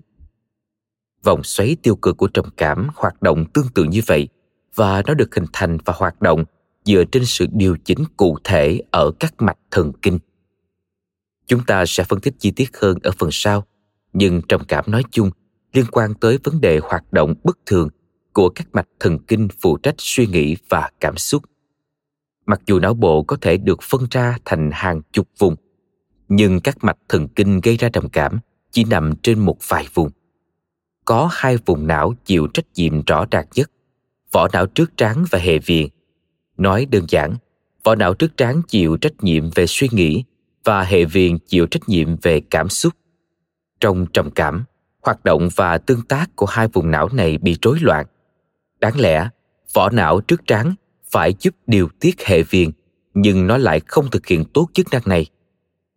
Vòng 1.23 1.43
xoáy 1.43 1.77
tiêu 1.83 1.95
cực 1.95 2.17
của 2.17 2.27
trầm 2.27 2.45
cảm 2.57 2.87
hoạt 2.95 3.21
động 3.21 3.45
tương 3.53 3.67
tự 3.75 3.83
như 3.83 4.01
vậy 4.05 4.27
và 4.75 5.01
nó 5.07 5.13
được 5.13 5.35
hình 5.35 5.45
thành 5.53 5.77
và 5.85 5.93
hoạt 5.97 6.21
động 6.21 6.43
dựa 6.85 7.03
trên 7.11 7.25
sự 7.25 7.45
điều 7.51 7.77
chỉnh 7.85 8.03
cụ 8.17 8.37
thể 8.43 8.81
ở 8.91 9.11
các 9.19 9.33
mạch 9.37 9.57
thần 9.71 9.91
kinh. 10.01 10.19
Chúng 11.47 11.65
ta 11.65 11.85
sẽ 11.85 12.03
phân 12.03 12.19
tích 12.19 12.33
chi 12.39 12.51
tiết 12.51 12.77
hơn 12.77 12.97
ở 13.03 13.11
phần 13.17 13.29
sau, 13.31 13.65
nhưng 14.13 14.41
trầm 14.41 14.61
cảm 14.67 14.83
nói 14.87 15.03
chung 15.11 15.31
liên 15.73 15.85
quan 15.91 16.13
tới 16.13 16.39
vấn 16.43 16.61
đề 16.61 16.79
hoạt 16.83 17.13
động 17.13 17.33
bất 17.43 17.57
thường 17.65 17.89
của 18.33 18.49
các 18.49 18.67
mạch 18.73 18.87
thần 18.99 19.19
kinh 19.19 19.47
phụ 19.61 19.77
trách 19.77 19.95
suy 19.97 20.27
nghĩ 20.27 20.55
và 20.69 20.89
cảm 20.99 21.17
xúc. 21.17 21.43
Mặc 22.45 22.61
dù 22.65 22.79
não 22.79 22.93
bộ 22.93 23.23
có 23.23 23.37
thể 23.41 23.57
được 23.57 23.81
phân 23.81 24.01
ra 24.11 24.37
thành 24.45 24.69
hàng 24.73 25.01
chục 25.11 25.27
vùng, 25.37 25.55
nhưng 26.27 26.59
các 26.59 26.83
mạch 26.83 26.97
thần 27.09 27.27
kinh 27.27 27.61
gây 27.61 27.77
ra 27.77 27.89
trầm 27.89 28.09
cảm 28.09 28.39
chỉ 28.71 28.83
nằm 28.83 29.13
trên 29.23 29.39
một 29.39 29.57
vài 29.67 29.87
vùng. 29.93 30.09
Có 31.05 31.29
hai 31.31 31.57
vùng 31.65 31.87
não 31.87 32.13
chịu 32.25 32.47
trách 32.47 32.65
nhiệm 32.75 33.01
rõ 33.01 33.25
ràng 33.31 33.45
nhất, 33.55 33.71
vỏ 34.31 34.47
não 34.53 34.65
trước 34.65 34.97
trán 34.97 35.25
và 35.31 35.39
hệ 35.39 35.59
viền. 35.59 35.87
Nói 36.57 36.85
đơn 36.85 37.05
giản, 37.07 37.35
vỏ 37.83 37.95
não 37.95 38.13
trước 38.13 38.37
trán 38.37 38.61
chịu 38.67 38.97
trách 38.97 39.23
nhiệm 39.23 39.49
về 39.55 39.67
suy 39.67 39.89
nghĩ 39.91 40.23
và 40.63 40.83
hệ 40.83 41.05
viền 41.05 41.37
chịu 41.37 41.65
trách 41.65 41.89
nhiệm 41.89 42.15
về 42.21 42.41
cảm 42.49 42.69
xúc. 42.69 42.93
Trong 43.79 44.05
trầm 44.13 44.31
cảm, 44.31 44.63
hoạt 45.03 45.23
động 45.23 45.49
và 45.55 45.77
tương 45.77 46.01
tác 46.01 46.35
của 46.35 46.45
hai 46.45 46.67
vùng 46.67 46.91
não 46.91 47.09
này 47.13 47.37
bị 47.37 47.57
rối 47.61 47.77
loạn. 47.81 48.05
Đáng 48.79 48.99
lẽ, 48.99 49.29
vỏ 49.73 49.89
não 49.89 50.21
trước 50.21 50.47
trán 50.47 50.73
phải 51.11 51.33
giúp 51.39 51.55
điều 51.67 51.89
tiết 51.99 52.25
hệ 52.25 52.43
viền, 52.43 52.69
nhưng 53.13 53.47
nó 53.47 53.57
lại 53.57 53.81
không 53.87 54.09
thực 54.11 54.27
hiện 54.27 54.45
tốt 54.53 54.67
chức 54.73 54.87
năng 54.91 55.01
này. 55.05 55.25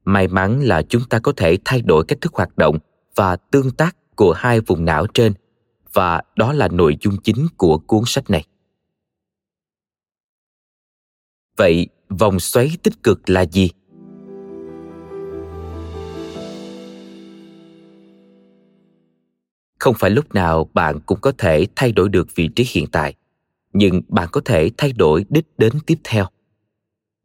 May 0.05 0.29
mắn 0.29 0.61
là 0.61 0.83
chúng 0.83 1.03
ta 1.11 1.19
có 1.19 1.33
thể 1.37 1.59
thay 1.65 1.83
đổi 1.83 2.05
cách 2.09 2.21
thức 2.21 2.35
hoạt 2.35 2.59
động 2.59 2.79
và 3.15 3.37
tương 3.37 3.71
tác 3.71 3.97
của 4.17 4.33
hai 4.33 4.61
vùng 4.61 4.85
não 4.85 5.07
trên 5.15 5.33
và 5.93 6.23
đó 6.37 6.53
là 6.53 6.69
nội 6.69 6.97
dung 7.01 7.17
chính 7.23 7.47
của 7.57 7.79
cuốn 7.79 8.03
sách 8.07 8.31
này. 8.31 8.45
Vậy, 11.57 11.89
vòng 12.09 12.41
xoáy 12.41 12.71
tích 12.83 13.03
cực 13.03 13.31
là 13.31 13.45
gì? 13.47 13.71
không 19.81 19.95
phải 19.99 20.11
lúc 20.11 20.35
nào 20.35 20.69
bạn 20.75 21.01
cũng 21.07 21.21
có 21.21 21.33
thể 21.39 21.67
thay 21.77 21.93
đổi 21.93 22.09
được 22.09 22.29
vị 22.35 22.49
trí 22.57 22.67
hiện 22.71 22.87
tại 22.93 23.15
nhưng 23.73 24.03
bạn 24.09 24.29
có 24.33 24.41
thể 24.45 24.71
thay 24.77 24.93
đổi 24.93 25.25
đích 25.29 25.47
đến 25.59 25.73
tiếp 25.87 25.99
theo 26.05 26.27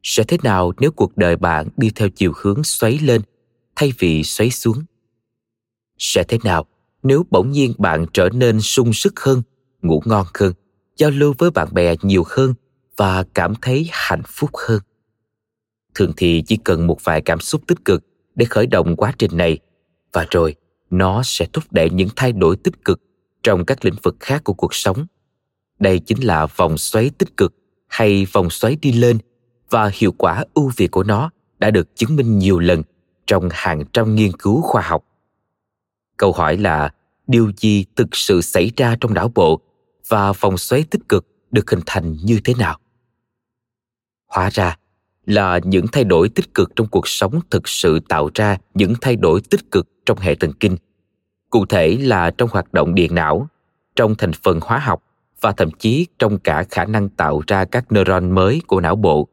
sẽ 0.08 0.24
thế 0.24 0.36
nào 0.42 0.72
nếu 0.80 0.90
cuộc 0.90 1.16
đời 1.16 1.36
bạn 1.36 1.68
đi 1.76 1.90
theo 1.90 2.08
chiều 2.08 2.32
hướng 2.36 2.64
xoáy 2.64 2.98
lên 2.98 3.22
thay 3.76 3.92
vì 3.98 4.22
xoáy 4.22 4.50
xuống? 4.50 4.84
Sẽ 5.98 6.24
thế 6.28 6.38
nào 6.44 6.66
nếu 7.02 7.26
bỗng 7.30 7.50
nhiên 7.50 7.74
bạn 7.78 8.06
trở 8.12 8.28
nên 8.32 8.60
sung 8.60 8.92
sức 8.92 9.20
hơn, 9.20 9.42
ngủ 9.82 10.02
ngon 10.04 10.26
hơn, 10.34 10.52
giao 10.96 11.10
lưu 11.10 11.34
với 11.38 11.50
bạn 11.50 11.68
bè 11.72 11.94
nhiều 12.02 12.24
hơn 12.26 12.54
và 12.96 13.24
cảm 13.34 13.54
thấy 13.62 13.88
hạnh 13.92 14.22
phúc 14.26 14.50
hơn? 14.66 14.80
Thường 15.94 16.12
thì 16.16 16.42
chỉ 16.46 16.56
cần 16.56 16.86
một 16.86 17.04
vài 17.04 17.22
cảm 17.22 17.40
xúc 17.40 17.62
tích 17.66 17.84
cực 17.84 18.04
để 18.34 18.46
khởi 18.46 18.66
động 18.66 18.96
quá 18.96 19.12
trình 19.18 19.36
này 19.36 19.58
và 20.12 20.26
rồi 20.30 20.54
nó 20.90 21.22
sẽ 21.24 21.46
thúc 21.52 21.64
đẩy 21.70 21.90
những 21.90 22.08
thay 22.16 22.32
đổi 22.32 22.56
tích 22.56 22.84
cực 22.84 23.00
trong 23.42 23.64
các 23.64 23.84
lĩnh 23.84 23.96
vực 24.02 24.16
khác 24.20 24.44
của 24.44 24.54
cuộc 24.54 24.74
sống. 24.74 25.06
Đây 25.78 25.98
chính 25.98 26.18
là 26.24 26.46
vòng 26.46 26.78
xoáy 26.78 27.10
tích 27.18 27.36
cực 27.36 27.54
hay 27.88 28.26
vòng 28.32 28.50
xoáy 28.50 28.76
đi 28.82 28.92
lên 28.92 29.18
và 29.70 29.90
hiệu 29.94 30.12
quả 30.12 30.44
ưu 30.54 30.72
việt 30.76 30.90
của 30.90 31.02
nó 31.02 31.30
đã 31.58 31.70
được 31.70 31.96
chứng 31.96 32.16
minh 32.16 32.38
nhiều 32.38 32.58
lần 32.58 32.82
trong 33.26 33.48
hàng 33.52 33.84
trăm 33.92 34.14
nghiên 34.14 34.32
cứu 34.32 34.62
khoa 34.62 34.82
học. 34.82 35.04
Câu 36.16 36.32
hỏi 36.32 36.56
là, 36.56 36.90
điều 37.26 37.52
gì 37.56 37.84
thực 37.96 38.16
sự 38.16 38.40
xảy 38.40 38.70
ra 38.76 38.96
trong 39.00 39.14
não 39.14 39.30
bộ 39.34 39.60
và 40.08 40.32
vòng 40.32 40.58
xoáy 40.58 40.84
tích 40.90 41.08
cực 41.08 41.26
được 41.50 41.70
hình 41.70 41.80
thành 41.86 42.16
như 42.22 42.40
thế 42.44 42.54
nào? 42.58 42.78
Hóa 44.26 44.50
ra 44.52 44.76
là 45.26 45.60
những 45.64 45.86
thay 45.92 46.04
đổi 46.04 46.28
tích 46.28 46.54
cực 46.54 46.76
trong 46.76 46.86
cuộc 46.86 47.08
sống 47.08 47.40
thực 47.50 47.68
sự 47.68 48.00
tạo 48.00 48.30
ra 48.34 48.56
những 48.74 48.94
thay 49.00 49.16
đổi 49.16 49.40
tích 49.50 49.70
cực 49.70 49.88
trong 50.06 50.18
hệ 50.18 50.34
thần 50.34 50.52
kinh. 50.52 50.76
Cụ 51.50 51.66
thể 51.66 51.96
là 52.00 52.30
trong 52.30 52.48
hoạt 52.52 52.72
động 52.72 52.94
điện 52.94 53.14
não, 53.14 53.48
trong 53.96 54.14
thành 54.14 54.32
phần 54.32 54.60
hóa 54.62 54.78
học 54.78 55.02
và 55.40 55.52
thậm 55.52 55.70
chí 55.70 56.06
trong 56.18 56.38
cả 56.38 56.64
khả 56.70 56.84
năng 56.84 57.08
tạo 57.08 57.42
ra 57.46 57.64
các 57.64 57.92
neuron 57.92 58.30
mới 58.30 58.62
của 58.66 58.80
não 58.80 58.96
bộ 58.96 59.28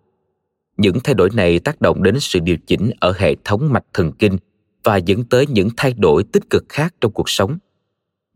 những 0.77 0.99
thay 1.03 1.15
đổi 1.15 1.29
này 1.33 1.59
tác 1.59 1.81
động 1.81 2.03
đến 2.03 2.19
sự 2.19 2.39
điều 2.39 2.57
chỉnh 2.57 2.91
ở 2.99 3.13
hệ 3.17 3.35
thống 3.43 3.73
mạch 3.73 3.85
thần 3.93 4.11
kinh 4.11 4.37
và 4.83 4.97
dẫn 4.97 5.23
tới 5.23 5.47
những 5.47 5.69
thay 5.77 5.93
đổi 5.93 6.23
tích 6.23 6.49
cực 6.49 6.65
khác 6.69 6.93
trong 7.01 7.11
cuộc 7.11 7.29
sống. 7.29 7.57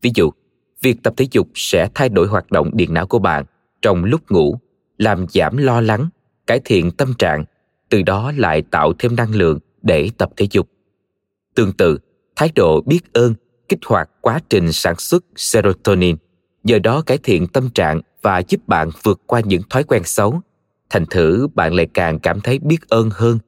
Ví 0.01 0.11
dụ, 0.15 0.31
việc 0.81 1.03
tập 1.03 1.13
thể 1.17 1.27
dục 1.31 1.47
sẽ 1.55 1.89
thay 1.95 2.09
đổi 2.09 2.27
hoạt 2.27 2.51
động 2.51 2.69
điện 2.73 2.93
não 2.93 3.07
của 3.07 3.19
bạn 3.19 3.45
trong 3.81 4.03
lúc 4.03 4.21
ngủ, 4.31 4.59
làm 4.97 5.25
giảm 5.29 5.57
lo 5.57 5.81
lắng, 5.81 6.09
cải 6.47 6.59
thiện 6.65 6.91
tâm 6.91 7.13
trạng, 7.13 7.45
từ 7.89 8.01
đó 8.01 8.31
lại 8.37 8.61
tạo 8.61 8.93
thêm 8.99 9.15
năng 9.15 9.35
lượng 9.35 9.59
để 9.81 10.09
tập 10.17 10.29
thể 10.37 10.47
dục. 10.51 10.69
Tương 11.55 11.73
tự, 11.73 11.97
thái 12.35 12.51
độ 12.55 12.81
biết 12.81 13.13
ơn 13.13 13.33
kích 13.69 13.79
hoạt 13.85 14.09
quá 14.21 14.39
trình 14.49 14.71
sản 14.71 14.95
xuất 14.95 15.23
serotonin, 15.35 16.15
nhờ 16.63 16.79
đó 16.79 17.01
cải 17.01 17.17
thiện 17.17 17.47
tâm 17.47 17.69
trạng 17.69 18.01
và 18.21 18.41
giúp 18.47 18.67
bạn 18.67 18.89
vượt 19.03 19.21
qua 19.25 19.39
những 19.39 19.61
thói 19.69 19.83
quen 19.83 20.03
xấu 20.05 20.41
thành 20.89 21.05
thử 21.05 21.47
bạn 21.55 21.73
lại 21.73 21.87
càng 21.93 22.19
cảm 22.19 22.41
thấy 22.41 22.59
biết 22.59 22.89
ơn 22.89 23.09
hơn. 23.13 23.39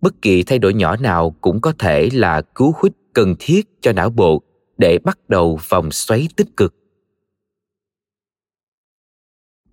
Bất 0.00 0.22
kỳ 0.22 0.42
thay 0.42 0.58
đổi 0.58 0.74
nhỏ 0.74 0.96
nào 0.96 1.30
cũng 1.40 1.60
có 1.60 1.72
thể 1.78 2.08
là 2.12 2.42
cú 2.42 2.74
hích 2.82 2.92
cần 3.12 3.34
thiết 3.38 3.66
cho 3.80 3.92
não 3.92 4.10
bộ 4.10 4.42
để 4.78 4.98
bắt 4.98 5.18
đầu 5.28 5.58
vòng 5.68 5.90
xoáy 5.90 6.28
tích 6.36 6.56
cực. 6.56 6.74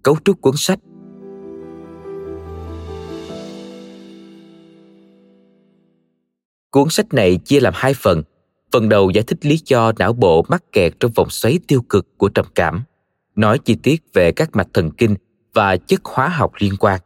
Cấu 0.03 0.17
trúc 0.25 0.41
cuốn 0.41 0.53
sách. 0.57 0.79
Cuốn 6.71 6.89
sách 6.89 7.13
này 7.13 7.37
chia 7.37 7.59
làm 7.59 7.73
hai 7.75 7.93
phần. 7.93 8.23
Phần 8.71 8.89
đầu 8.89 9.09
giải 9.09 9.23
thích 9.27 9.45
lý 9.45 9.59
do 9.65 9.91
não 9.99 10.13
bộ 10.13 10.45
mắc 10.49 10.63
kẹt 10.71 10.99
trong 10.99 11.11
vòng 11.11 11.29
xoáy 11.29 11.59
tiêu 11.67 11.81
cực 11.89 12.17
của 12.17 12.29
trầm 12.29 12.45
cảm, 12.55 12.83
nói 13.35 13.59
chi 13.59 13.75
tiết 13.83 14.03
về 14.13 14.31
các 14.31 14.55
mạch 14.55 14.67
thần 14.73 14.91
kinh 14.91 15.15
và 15.55 15.77
chất 15.77 16.01
hóa 16.03 16.27
học 16.27 16.51
liên 16.59 16.73
quan. 16.79 16.99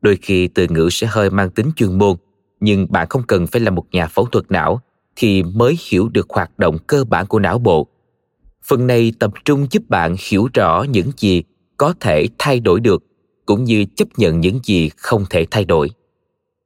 Đôi 0.00 0.18
khi 0.22 0.48
từ 0.48 0.66
ngữ 0.70 0.88
sẽ 0.90 1.06
hơi 1.06 1.30
mang 1.30 1.50
tính 1.50 1.70
chuyên 1.76 1.98
môn, 1.98 2.16
nhưng 2.60 2.86
bạn 2.90 3.06
không 3.10 3.22
cần 3.22 3.46
phải 3.46 3.60
là 3.60 3.70
một 3.70 3.86
nhà 3.92 4.06
phẫu 4.06 4.26
thuật 4.26 4.44
não 4.48 4.80
thì 5.16 5.42
mới 5.42 5.76
hiểu 5.90 6.08
được 6.08 6.30
hoạt 6.30 6.58
động 6.58 6.78
cơ 6.86 7.04
bản 7.04 7.26
của 7.26 7.38
não 7.38 7.58
bộ. 7.58 7.86
Phần 8.64 8.86
này 8.86 9.12
tập 9.18 9.32
trung 9.44 9.66
giúp 9.70 9.82
bạn 9.88 10.16
hiểu 10.28 10.48
rõ 10.54 10.82
những 10.82 11.10
gì 11.16 11.42
có 11.76 11.94
thể 12.00 12.26
thay 12.38 12.60
đổi 12.60 12.80
được 12.80 13.02
cũng 13.46 13.64
như 13.64 13.84
chấp 13.96 14.08
nhận 14.16 14.40
những 14.40 14.60
gì 14.64 14.90
không 14.96 15.24
thể 15.30 15.46
thay 15.50 15.64
đổi. 15.64 15.90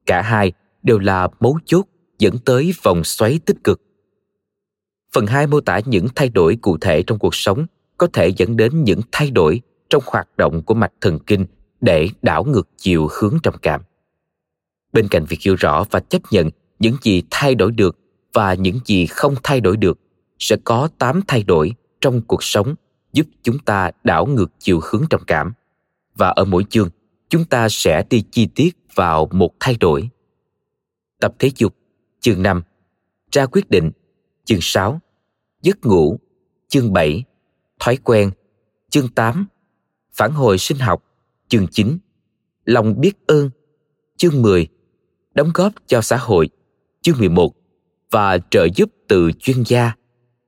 Cả 0.07 0.23
hai 0.23 0.53
đều 0.83 0.99
là 0.99 1.29
mấu 1.41 1.59
chốt 1.65 1.85
dẫn 2.19 2.39
tới 2.39 2.73
vòng 2.83 3.05
xoáy 3.05 3.41
tích 3.47 3.65
cực. 3.65 3.81
Phần 5.13 5.27
2 5.27 5.47
mô 5.47 5.61
tả 5.61 5.81
những 5.87 6.07
thay 6.15 6.29
đổi 6.29 6.57
cụ 6.63 6.79
thể 6.81 7.03
trong 7.03 7.19
cuộc 7.19 7.35
sống 7.35 7.67
có 7.99 8.09
thể 8.13 8.29
dẫn 8.29 8.57
đến 8.57 8.85
những 8.85 9.01
thay 9.13 9.31
đổi 9.31 9.61
trong 9.91 10.03
hoạt 10.07 10.37
động 10.37 10.63
của 10.63 10.75
mạch 10.75 10.93
thần 11.01 11.19
kinh 11.19 11.47
để 11.81 12.09
đảo 12.23 12.45
ngược 12.45 12.69
chiều 12.77 13.09
hướng 13.13 13.39
trầm 13.43 13.55
cảm. 13.63 13.83
Bên 14.93 15.09
cạnh 15.09 15.25
việc 15.25 15.41
hiểu 15.41 15.55
rõ 15.55 15.85
và 15.91 16.01
chấp 16.01 16.23
nhận 16.31 16.51
những 16.79 16.97
gì 17.03 17.23
thay 17.31 17.55
đổi 17.55 17.73
được 17.73 17.99
và 18.33 18.55
những 18.55 18.79
gì 18.85 19.07
không 19.07 19.35
thay 19.43 19.61
đổi 19.61 19.77
được, 19.77 19.99
sẽ 20.39 20.57
có 20.65 20.89
8 20.99 21.21
thay 21.29 21.43
đổi 21.43 21.73
trong 22.01 22.23
cuộc 22.23 22.43
sống 22.43 22.75
giúp 23.13 23.27
chúng 23.43 23.59
ta 23.59 23.91
đảo 24.05 24.27
ngược 24.27 24.53
chiều 24.59 24.81
hướng 24.83 25.05
trầm 25.11 25.21
cảm. 25.27 25.53
Và 26.17 26.29
ở 26.29 26.45
mỗi 26.45 26.65
chương, 26.71 26.89
chúng 27.29 27.45
ta 27.45 27.69
sẽ 27.69 28.03
đi 28.11 28.25
chi 28.31 28.49
tiết 28.55 28.77
vào 28.95 29.29
một 29.33 29.51
thay 29.61 29.77
đổi. 29.81 30.09
Tập 31.21 31.35
thể 31.39 31.51
dục 31.57 31.77
chương 32.21 32.43
5, 32.43 32.63
ra 33.33 33.47
quyết 33.47 33.71
định, 33.71 33.91
chương 34.45 34.59
6, 34.63 35.01
giấc 35.63 35.87
ngủ, 35.87 36.19
chương 36.69 36.93
7, 36.93 37.25
thói 37.81 37.97
quen, 37.97 38.31
chương 38.91 39.09
8, 39.09 39.47
phản 40.13 40.33
hồi 40.33 40.59
sinh 40.59 40.79
học, 40.79 41.05
chương 41.49 41.67
9, 41.71 41.99
lòng 42.65 43.01
biết 43.01 43.27
ơn, 43.27 43.51
chương 44.17 44.43
10, 44.43 44.69
đóng 45.35 45.51
góp 45.55 45.73
cho 45.87 46.01
xã 46.01 46.17
hội, 46.17 46.49
chương 47.03 47.19
11 47.19 47.53
và 48.11 48.39
trợ 48.51 48.67
giúp 48.75 48.91
từ 49.09 49.31
chuyên 49.39 49.63
gia, 49.67 49.93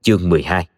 chương 0.02 0.28
12. 0.28 0.68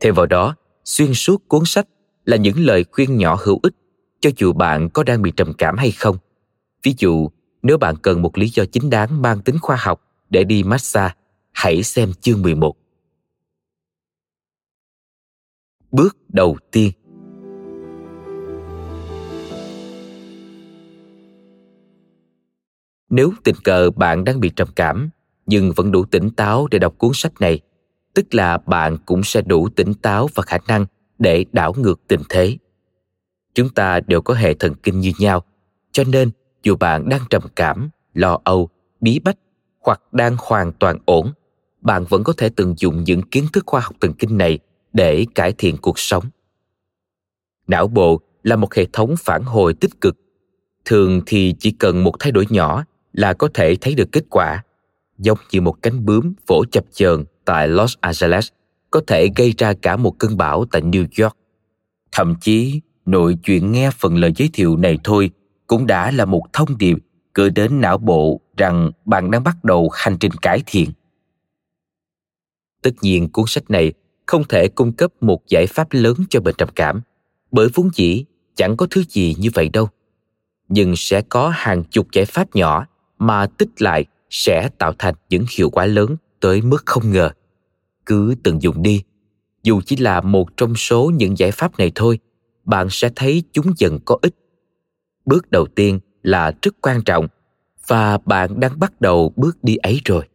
Thêm 0.00 0.14
vào 0.14 0.26
đó, 0.26 0.56
xuyên 0.84 1.14
suốt 1.14 1.48
cuốn 1.48 1.62
sách 1.64 1.88
là 2.24 2.36
những 2.36 2.58
lời 2.58 2.84
khuyên 2.92 3.16
nhỏ 3.16 3.38
hữu 3.44 3.60
ích 3.62 3.74
cho 4.20 4.30
dù 4.36 4.52
bạn 4.52 4.88
có 4.90 5.02
đang 5.02 5.22
bị 5.22 5.32
trầm 5.36 5.52
cảm 5.58 5.76
hay 5.76 5.90
không. 5.90 6.16
Ví 6.82 6.94
dụ, 6.98 7.28
Nếu 7.62 7.78
bạn 7.78 7.94
cần 8.02 8.22
một 8.22 8.38
lý 8.38 8.48
do 8.48 8.64
chính 8.72 8.90
đáng 8.90 9.22
mang 9.22 9.40
tính 9.40 9.56
khoa 9.62 9.76
học 9.76 10.02
để 10.30 10.44
đi 10.44 10.62
massage, 10.62 11.14
hãy 11.52 11.82
xem 11.82 12.12
chương 12.20 12.42
11. 12.42 12.76
Bước 15.92 16.16
đầu 16.28 16.56
tiên 16.70 16.90
Nếu 23.14 23.32
tình 23.44 23.54
cờ 23.64 23.90
bạn 23.90 24.24
đang 24.24 24.40
bị 24.40 24.50
trầm 24.56 24.68
cảm 24.76 25.10
nhưng 25.46 25.72
vẫn 25.72 25.92
đủ 25.92 26.04
tỉnh 26.04 26.30
táo 26.30 26.68
để 26.70 26.78
đọc 26.78 26.94
cuốn 26.98 27.10
sách 27.14 27.32
này, 27.40 27.60
tức 28.14 28.34
là 28.34 28.58
bạn 28.58 28.96
cũng 29.06 29.24
sẽ 29.24 29.42
đủ 29.42 29.68
tỉnh 29.68 29.94
táo 29.94 30.28
và 30.34 30.42
khả 30.42 30.58
năng 30.68 30.86
để 31.18 31.44
đảo 31.52 31.74
ngược 31.78 32.00
tình 32.08 32.20
thế. 32.28 32.58
Chúng 33.54 33.68
ta 33.68 34.00
đều 34.00 34.20
có 34.20 34.34
hệ 34.34 34.54
thần 34.54 34.74
kinh 34.82 35.00
như 35.00 35.12
nhau, 35.18 35.44
cho 35.92 36.04
nên 36.04 36.30
dù 36.62 36.76
bạn 36.76 37.08
đang 37.08 37.20
trầm 37.30 37.42
cảm, 37.56 37.90
lo 38.14 38.38
âu, 38.44 38.68
bí 39.00 39.18
bách 39.18 39.38
hoặc 39.80 40.00
đang 40.12 40.36
hoàn 40.38 40.72
toàn 40.72 40.98
ổn, 41.04 41.32
bạn 41.80 42.04
vẫn 42.08 42.24
có 42.24 42.32
thể 42.36 42.48
tận 42.48 42.74
dụng 42.78 43.04
những 43.04 43.22
kiến 43.22 43.46
thức 43.52 43.64
khoa 43.66 43.80
học 43.80 43.94
thần 44.00 44.12
kinh 44.12 44.38
này 44.38 44.58
để 44.92 45.26
cải 45.34 45.52
thiện 45.52 45.76
cuộc 45.76 45.98
sống. 45.98 46.24
Não 47.66 47.88
bộ 47.88 48.20
là 48.42 48.56
một 48.56 48.74
hệ 48.74 48.86
thống 48.92 49.14
phản 49.18 49.42
hồi 49.42 49.74
tích 49.74 50.00
cực. 50.00 50.16
Thường 50.84 51.20
thì 51.26 51.54
chỉ 51.58 51.70
cần 51.70 52.04
một 52.04 52.14
thay 52.18 52.32
đổi 52.32 52.46
nhỏ 52.50 52.84
là 53.14 53.32
có 53.32 53.48
thể 53.54 53.76
thấy 53.80 53.94
được 53.94 54.12
kết 54.12 54.24
quả, 54.30 54.62
giống 55.18 55.38
như 55.52 55.60
một 55.60 55.82
cánh 55.82 56.04
bướm 56.04 56.34
vỗ 56.46 56.64
chập 56.72 56.84
chờn 56.92 57.24
tại 57.44 57.68
Los 57.68 57.94
Angeles 58.00 58.48
có 58.90 59.00
thể 59.06 59.28
gây 59.36 59.54
ra 59.58 59.74
cả 59.82 59.96
một 59.96 60.18
cơn 60.18 60.36
bão 60.36 60.64
tại 60.72 60.82
New 60.82 61.06
York. 61.22 61.36
Thậm 62.12 62.34
chí, 62.40 62.80
nội 63.06 63.36
chuyện 63.42 63.72
nghe 63.72 63.90
phần 63.90 64.16
lời 64.16 64.32
giới 64.36 64.50
thiệu 64.52 64.76
này 64.76 64.98
thôi 65.04 65.30
cũng 65.66 65.86
đã 65.86 66.10
là 66.10 66.24
một 66.24 66.42
thông 66.52 66.78
điệp 66.78 66.98
gửi 67.34 67.50
đến 67.50 67.80
não 67.80 67.98
bộ 67.98 68.40
rằng 68.56 68.90
bạn 69.04 69.30
đang 69.30 69.44
bắt 69.44 69.64
đầu 69.64 69.90
hành 69.92 70.16
trình 70.20 70.32
cải 70.32 70.62
thiện. 70.66 70.90
Tất 72.82 72.90
nhiên 73.02 73.28
cuốn 73.28 73.44
sách 73.48 73.70
này 73.70 73.92
không 74.26 74.44
thể 74.48 74.68
cung 74.68 74.92
cấp 74.92 75.12
một 75.20 75.42
giải 75.48 75.66
pháp 75.66 75.88
lớn 75.90 76.16
cho 76.30 76.40
bệnh 76.40 76.54
trầm 76.58 76.68
cảm, 76.74 77.00
bởi 77.50 77.68
vốn 77.74 77.90
dĩ 77.94 78.24
chẳng 78.54 78.76
có 78.76 78.86
thứ 78.90 79.02
gì 79.08 79.36
như 79.38 79.48
vậy 79.54 79.68
đâu. 79.68 79.88
Nhưng 80.68 80.96
sẽ 80.96 81.22
có 81.22 81.48
hàng 81.48 81.84
chục 81.84 82.06
giải 82.12 82.24
pháp 82.24 82.56
nhỏ 82.56 82.86
mà 83.18 83.46
tích 83.46 83.82
lại 83.82 84.04
sẽ 84.30 84.68
tạo 84.78 84.92
thành 84.98 85.14
những 85.28 85.44
hiệu 85.56 85.70
quả 85.70 85.86
lớn 85.86 86.16
tới 86.40 86.62
mức 86.62 86.82
không 86.86 87.12
ngờ. 87.12 87.30
Cứ 88.06 88.34
tận 88.42 88.62
dụng 88.62 88.82
đi, 88.82 89.02
dù 89.62 89.80
chỉ 89.86 89.96
là 89.96 90.20
một 90.20 90.56
trong 90.56 90.76
số 90.76 91.10
những 91.14 91.38
giải 91.38 91.50
pháp 91.50 91.78
này 91.78 91.92
thôi, 91.94 92.18
bạn 92.64 92.86
sẽ 92.90 93.10
thấy 93.16 93.42
chúng 93.52 93.66
dần 93.76 93.98
có 94.04 94.18
ích. 94.22 94.34
Bước 95.24 95.50
đầu 95.50 95.66
tiên 95.66 96.00
là 96.22 96.52
rất 96.62 96.74
quan 96.80 97.02
trọng 97.02 97.28
và 97.86 98.18
bạn 98.18 98.60
đang 98.60 98.78
bắt 98.78 99.00
đầu 99.00 99.32
bước 99.36 99.64
đi 99.64 99.76
ấy 99.76 100.00
rồi. 100.04 100.28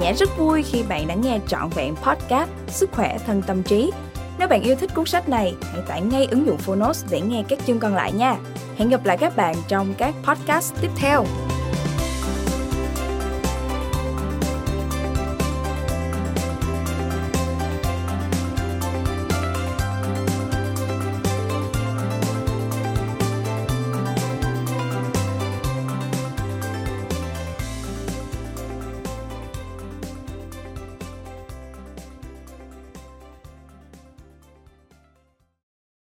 Nhã 0.00 0.12
rất 0.12 0.38
vui 0.38 0.62
khi 0.62 0.82
bạn 0.82 1.06
đã 1.08 1.14
nghe 1.14 1.40
trọn 1.48 1.68
vẹn 1.74 1.94
podcast 1.96 2.50
Sức 2.68 2.90
khỏe 2.92 3.18
thân 3.26 3.42
tâm 3.46 3.62
trí. 3.62 3.90
Nếu 4.38 4.48
bạn 4.48 4.62
yêu 4.62 4.76
thích 4.76 4.90
cuốn 4.94 5.06
sách 5.06 5.28
này, 5.28 5.54
hãy 5.72 5.82
tải 5.88 6.00
ngay 6.00 6.26
ứng 6.30 6.46
dụng 6.46 6.58
Phonos 6.58 7.04
để 7.10 7.20
nghe 7.20 7.44
các 7.48 7.58
chương 7.66 7.78
còn 7.78 7.94
lại 7.94 8.12
nha. 8.12 8.36
Hẹn 8.76 8.88
gặp 8.88 9.04
lại 9.04 9.16
các 9.16 9.36
bạn 9.36 9.54
trong 9.68 9.94
các 9.98 10.14
podcast 10.24 10.74
tiếp 10.80 10.90
theo. 10.96 11.24